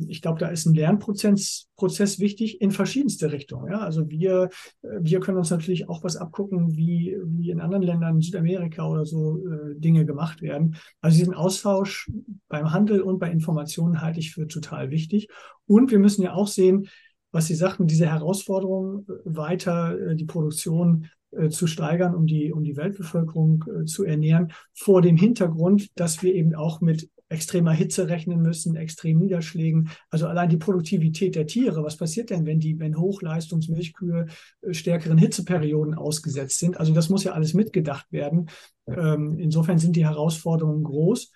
ich 0.08 0.22
glaube, 0.22 0.38
da 0.38 0.48
ist 0.48 0.66
ein 0.66 0.74
Lernprozess 0.74 1.68
Prozess 1.76 2.20
wichtig 2.20 2.60
in 2.60 2.70
verschiedenste 2.70 3.32
Richtungen. 3.32 3.70
Ja? 3.70 3.80
Also 3.80 4.08
wir, 4.08 4.50
äh, 4.82 4.88
wir 5.00 5.20
können 5.20 5.38
uns 5.38 5.50
natürlich 5.50 5.88
auch 5.88 6.04
was 6.04 6.16
abgucken, 6.16 6.76
wie, 6.76 7.16
wie 7.24 7.50
in 7.50 7.60
anderen 7.60 7.82
Ländern, 7.82 8.20
Südamerika 8.20 8.86
oder 8.86 9.04
so, 9.04 9.38
äh, 9.38 9.74
Dinge 9.78 10.04
gemacht 10.04 10.42
werden. 10.42 10.76
Also 11.00 11.18
diesen 11.18 11.34
Austausch 11.34 12.10
beim 12.48 12.72
Handel 12.72 13.00
und 13.00 13.18
bei 13.18 13.30
Informationen 13.30 14.00
halte 14.00 14.20
ich 14.20 14.32
für 14.32 14.46
total 14.46 14.90
wichtig. 14.90 15.28
Und 15.66 15.90
wir 15.90 15.98
müssen 15.98 16.22
ja 16.22 16.34
auch 16.34 16.48
sehen, 16.48 16.88
was 17.32 17.46
Sie 17.46 17.54
sagten, 17.54 17.86
diese 17.86 18.06
Herausforderung, 18.06 19.06
äh, 19.08 19.12
weiter 19.24 19.98
äh, 19.98 20.16
die 20.16 20.26
Produktion 20.26 21.08
zu 21.50 21.66
steigern, 21.66 22.14
um 22.14 22.26
die, 22.26 22.52
um 22.52 22.64
die 22.64 22.76
Weltbevölkerung 22.76 23.64
zu 23.86 24.04
ernähren, 24.04 24.52
vor 24.72 25.02
dem 25.02 25.16
Hintergrund, 25.16 25.90
dass 25.96 26.22
wir 26.22 26.34
eben 26.34 26.54
auch 26.54 26.80
mit 26.80 27.08
extremer 27.28 27.72
Hitze 27.72 28.08
rechnen 28.08 28.40
müssen, 28.40 28.76
extremen 28.76 29.20
Niederschlägen. 29.20 29.90
Also 30.10 30.26
allein 30.26 30.48
die 30.48 30.56
Produktivität 30.56 31.34
der 31.34 31.46
Tiere. 31.46 31.82
Was 31.82 31.96
passiert 31.96 32.30
denn, 32.30 32.46
wenn 32.46 32.60
die, 32.60 32.78
wenn 32.78 32.98
Hochleistungsmilchkühe 32.98 34.26
äh, 34.62 34.74
stärkeren 34.74 35.18
Hitzeperioden 35.18 35.94
ausgesetzt 35.94 36.58
sind? 36.58 36.78
Also 36.78 36.92
das 36.92 37.08
muss 37.08 37.24
ja 37.24 37.32
alles 37.32 37.54
mitgedacht 37.54 38.06
werden. 38.10 38.48
Ähm, 38.86 39.38
insofern 39.38 39.78
sind 39.78 39.96
die 39.96 40.06
Herausforderungen 40.06 40.84
groß. 40.84 41.30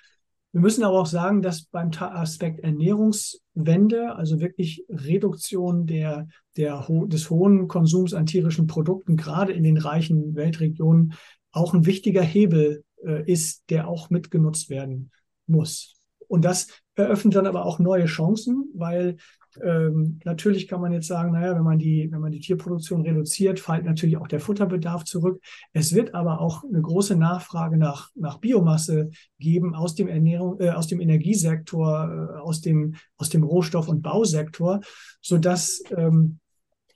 Wir 0.52 0.62
müssen 0.62 0.82
aber 0.82 1.00
auch 1.00 1.06
sagen, 1.06 1.42
dass 1.42 1.64
beim 1.64 1.90
Aspekt 1.98 2.60
Ernährungswende, 2.60 4.14
also 4.14 4.40
wirklich 4.40 4.84
Reduktion 4.88 5.86
der, 5.86 6.28
der, 6.58 6.86
des 7.06 7.30
hohen 7.30 7.68
Konsums 7.68 8.12
an 8.12 8.26
tierischen 8.26 8.66
Produkten, 8.66 9.16
gerade 9.16 9.52
in 9.52 9.62
den 9.62 9.78
reichen 9.78 10.34
Weltregionen, 10.34 11.14
auch 11.52 11.72
ein 11.72 11.86
wichtiger 11.86 12.22
Hebel 12.22 12.84
äh, 13.04 13.30
ist, 13.30 13.70
der 13.70 13.88
auch 13.88 14.10
mitgenutzt 14.10 14.68
werden 14.68 15.10
muss. 15.46 15.94
Und 16.26 16.44
das 16.44 16.68
eröffnet 16.94 17.36
dann 17.36 17.46
aber 17.46 17.64
auch 17.64 17.78
neue 17.78 18.04
Chancen, 18.04 18.70
weil 18.74 19.16
ähm, 19.62 20.20
natürlich 20.24 20.68
kann 20.68 20.80
man 20.80 20.92
jetzt 20.92 21.06
sagen, 21.06 21.32
naja, 21.32 21.56
wenn 21.56 21.64
man 21.64 21.78
die, 21.78 22.08
wenn 22.10 22.20
man 22.20 22.32
die 22.32 22.40
Tierproduktion 22.40 23.02
reduziert, 23.02 23.60
fällt 23.60 23.84
natürlich 23.84 24.16
auch 24.16 24.28
der 24.28 24.40
Futterbedarf 24.40 25.04
zurück. 25.04 25.40
Es 25.72 25.94
wird 25.94 26.14
aber 26.14 26.40
auch 26.40 26.64
eine 26.64 26.80
große 26.80 27.16
Nachfrage 27.16 27.76
nach, 27.76 28.10
nach 28.14 28.38
Biomasse 28.38 29.10
geben 29.38 29.74
aus 29.74 29.94
dem 29.94 30.08
Ernährung, 30.08 30.60
äh, 30.60 30.70
aus 30.70 30.86
dem 30.86 31.00
Energiesektor, 31.00 32.36
äh, 32.36 32.40
aus 32.40 32.60
dem, 32.60 32.94
aus 33.16 33.30
dem 33.30 33.42
Rohstoff- 33.42 33.88
und 33.88 34.02
Bausektor, 34.02 34.80
sodass 35.20 35.82
ähm, 35.96 36.38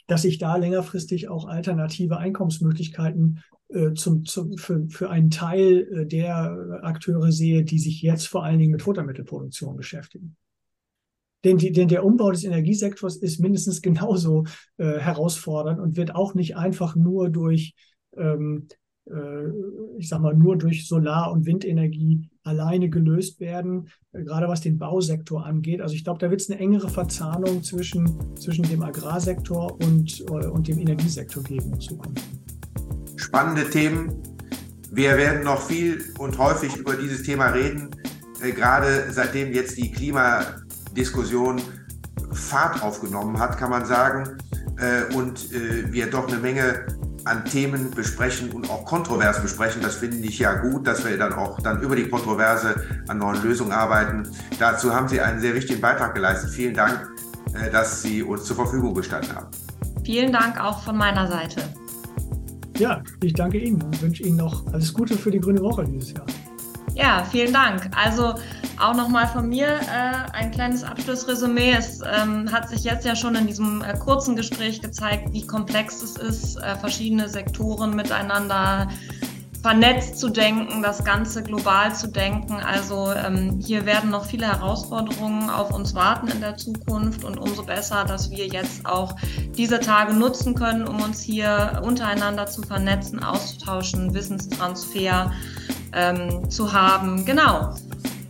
dass 0.07 0.25
ich 0.25 0.38
da 0.38 0.57
längerfristig 0.57 1.29
auch 1.29 1.47
alternative 1.47 2.19
Einkommensmöglichkeiten 2.19 3.43
äh, 3.69 3.95
zum, 3.95 4.25
zum, 4.25 4.57
für, 4.59 4.87
für 4.88 5.11
einen 5.11 5.31
Teil 5.31 5.88
äh, 5.93 6.07
der 6.07 6.81
Akteure 6.83 7.33
sehe, 7.33 7.65
die 7.65 7.79
sich 7.79 8.03
jetzt 8.03 8.27
vor 8.27 8.45
allen 8.45 8.59
Dingen 8.59 8.73
mit 8.73 8.83
Futtermittelproduktion 8.83 9.77
beschäftigen. 9.77 10.37
Denn, 11.45 11.59
die, 11.59 11.73
denn 11.73 11.88
der 11.88 12.05
Umbau 12.05 12.31
des 12.31 12.45
Energiesektors 12.45 13.17
ist 13.17 13.41
mindestens 13.41 13.83
genauso 13.83 14.45
äh, 14.77 14.99
herausfordernd 14.99 15.81
und 15.81 15.97
wird 15.97 16.15
auch 16.15 16.35
nicht 16.35 16.57
einfach 16.57 16.97
nur 16.97 17.31
durch, 17.31 17.75
ähm, 18.17 18.69
äh, 18.69 18.75
ich 19.99 20.09
sag 20.09 20.21
mal, 20.21 20.35
nur 20.35 20.57
durch 20.57 20.87
Solar- 20.87 21.33
und 21.33 21.45
Windenergie 21.45 22.29
alleine 22.45 22.88
gelöst 22.88 23.41
werden, 23.41 23.88
äh, 24.12 24.23
gerade 24.23 24.49
was 24.49 24.61
den 24.61 24.79
Bausektor 24.79 25.45
angeht. 25.45 25.81
Also 25.81 25.95
ich 25.95 26.05
glaube, 26.05 26.21
da 26.21 26.31
wird 26.31 26.41
es 26.41 26.51
eine 26.51 26.61
engere 26.61 26.88
Verzahnung 26.88 27.62
zwischen, 27.62 28.09
zwischen 28.37 28.65
dem 28.65 28.83
Agrarsektor 28.83 29.79
und, 29.81 30.21
äh, 30.21 30.47
und 30.47 30.69
dem 30.69 30.79
Energiesektor 30.79 31.43
geben 31.43 31.73
in 31.73 31.81
Zukunft 31.81 32.23
spannende 33.33 33.71
Themen. 33.71 34.23
Wir 34.91 35.17
werden 35.17 35.45
noch 35.45 35.62
viel 35.62 36.05
und 36.19 36.37
häufig 36.37 36.77
über 36.77 36.97
dieses 36.97 37.23
Thema 37.23 37.47
reden, 37.47 37.88
äh, 38.43 38.53
gerade 38.53 39.07
seitdem 39.11 39.53
jetzt 39.53 39.79
die 39.79 39.91
Klimadiskussion 39.91 41.62
Fahrt 42.33 42.83
aufgenommen 42.83 43.38
hat, 43.38 43.57
kann 43.57 43.71
man 43.71 43.87
sagen, 43.87 44.37
äh, 44.77 45.15
und 45.15 45.51
äh, 45.53 45.91
wir 45.91 46.11
doch 46.11 46.29
eine 46.29 46.38
Menge 46.38 46.87
an 47.24 47.44
Themen 47.44 47.90
besprechen 47.90 48.50
und 48.52 48.70
auch 48.70 48.85
kontrovers 48.85 49.40
besprechen. 49.40 49.82
Das 49.82 49.96
finde 49.96 50.18
ich 50.18 50.38
ja 50.38 50.54
gut, 50.54 50.87
dass 50.87 51.04
wir 51.04 51.16
dann 51.16 51.32
auch 51.32 51.61
dann 51.61 51.80
über 51.80 51.96
die 51.96 52.08
Kontroverse 52.08 52.74
an 53.08 53.18
neuen 53.18 53.42
Lösungen 53.42 53.72
arbeiten. 53.72 54.28
Dazu 54.58 54.94
haben 54.94 55.08
Sie 55.08 55.20
einen 55.20 55.40
sehr 55.40 55.54
wichtigen 55.54 55.80
Beitrag 55.80 56.14
geleistet. 56.14 56.50
Vielen 56.50 56.74
Dank, 56.74 57.08
äh, 57.54 57.70
dass 57.70 58.02
Sie 58.02 58.22
uns 58.22 58.44
zur 58.44 58.56
Verfügung 58.56 58.94
gestanden 58.94 59.35
haben. 59.35 59.48
Vielen 60.04 60.32
Dank 60.32 60.61
auch 60.61 60.82
von 60.82 60.96
meiner 60.96 61.28
Seite. 61.28 61.62
Ja, 62.78 63.02
ich 63.22 63.35
danke 63.35 63.58
Ihnen 63.58 63.80
und 63.82 64.02
wünsche 64.02 64.22
Ihnen 64.24 64.38
noch 64.38 64.66
alles 64.72 64.92
Gute 64.92 65.16
für 65.16 65.30
die 65.30 65.40
Grüne 65.40 65.61
Woche 65.61 65.85
dieses 65.85 66.12
Jahr. 66.12 66.26
Ja, 66.94 67.24
vielen 67.30 67.52
Dank. 67.52 67.90
Also 67.96 68.35
auch 68.83 68.95
nochmal 68.95 69.29
von 69.29 69.49
mir 69.49 69.68
äh, 69.68 70.33
ein 70.33 70.51
kleines 70.51 70.83
Abschlussresümee. 70.85 71.75
Es 71.79 72.01
ähm, 72.01 72.51
hat 72.51 72.68
sich 72.68 72.85
jetzt 72.85 73.07
ja 73.07 73.14
schon 73.14 73.35
in 73.35 73.47
diesem 73.47 73.83
äh, 73.83 73.97
kurzen 73.97 74.37
Gespräch 74.37 74.81
gezeigt, 74.81 75.33
wie 75.33 75.47
komplex 75.47 76.03
es 76.03 76.16
ist, 76.16 76.57
äh, 76.57 76.77
verschiedene 76.77 77.29
Sektoren 77.29 77.95
miteinander 77.95 78.88
vernetzt 79.62 80.18
zu 80.18 80.29
denken, 80.29 80.83
das 80.83 81.05
Ganze 81.05 81.42
global 81.42 81.95
zu 81.95 82.09
denken. 82.09 82.55
Also 82.55 83.12
ähm, 83.12 83.61
hier 83.64 83.87
werden 83.87 84.11
noch 84.11 84.25
viele 84.25 84.47
Herausforderungen 84.47 85.49
auf 85.49 85.73
uns 85.73 85.95
warten 85.95 86.27
in 86.29 86.40
der 86.40 86.57
Zukunft 86.57 87.23
und 87.23 87.38
umso 87.38 87.62
besser, 87.62 88.05
dass 88.05 88.31
wir 88.31 88.49
jetzt 88.49 88.85
auch 88.85 89.14
diese 89.57 89.79
Tage 89.79 90.14
nutzen 90.14 90.57
können, 90.57 90.88
um 90.88 91.01
uns 91.01 91.23
hier 91.23 91.81
untereinander 91.85 92.47
zu 92.47 92.62
vernetzen, 92.62 93.23
auszutauschen, 93.23 94.12
Wissenstransfer 94.12 95.31
ähm, 95.92 96.51
zu 96.51 96.73
haben. 96.73 97.25
Genau. 97.25 97.77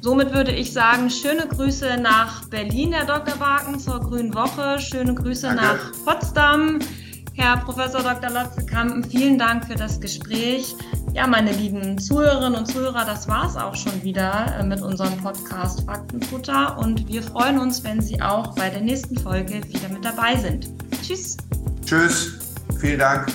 Somit 0.03 0.35
würde 0.35 0.51
ich 0.51 0.73
sagen, 0.73 1.09
schöne 1.09 1.47
Grüße 1.47 1.97
nach 2.03 2.45
Berlin, 2.47 2.93
Herr 2.93 3.07
Dr. 3.07 3.37
Barken, 3.37 3.79
zur 3.79 4.01
Grünen 4.01 4.35
Woche. 4.35 4.81
Schöne 4.81 5.15
Grüße 5.15 5.47
Danke. 5.47 5.63
nach 5.63 5.93
Potsdam. 6.05 6.81
Herr 7.35 7.59
Professor 7.59 8.03
Dr. 8.03 8.29
Latze-Kampen, 8.29 9.05
vielen 9.05 9.39
Dank 9.39 9.65
für 9.65 9.77
das 9.77 10.01
Gespräch. 10.01 10.75
Ja, 11.15 11.29
meine 11.29 11.53
lieben 11.53 11.99
Zuhörerinnen 11.99 12.57
und 12.57 12.67
Zuhörer, 12.67 13.05
das 13.05 13.29
war 13.29 13.47
es 13.47 13.57
auch 13.57 13.77
schon 13.77 14.03
wieder 14.03 14.57
äh, 14.59 14.65
mit 14.65 14.83
unserem 14.83 15.17
Podcast 15.19 15.85
Faktenfutter 15.87 16.77
und 16.79 17.07
wir 17.07 17.23
freuen 17.23 17.61
uns, 17.61 17.85
wenn 17.85 18.01
Sie 18.01 18.21
auch 18.21 18.57
bei 18.57 18.71
der 18.71 18.81
nächsten 18.81 19.17
Folge 19.17 19.63
wieder 19.69 19.89
mit 19.89 20.05
dabei 20.05 20.35
sind. 20.35 20.69
Tschüss. 21.01 21.37
Tschüss. 21.87 22.39
Vielen 22.81 22.99
Dank. 22.99 23.29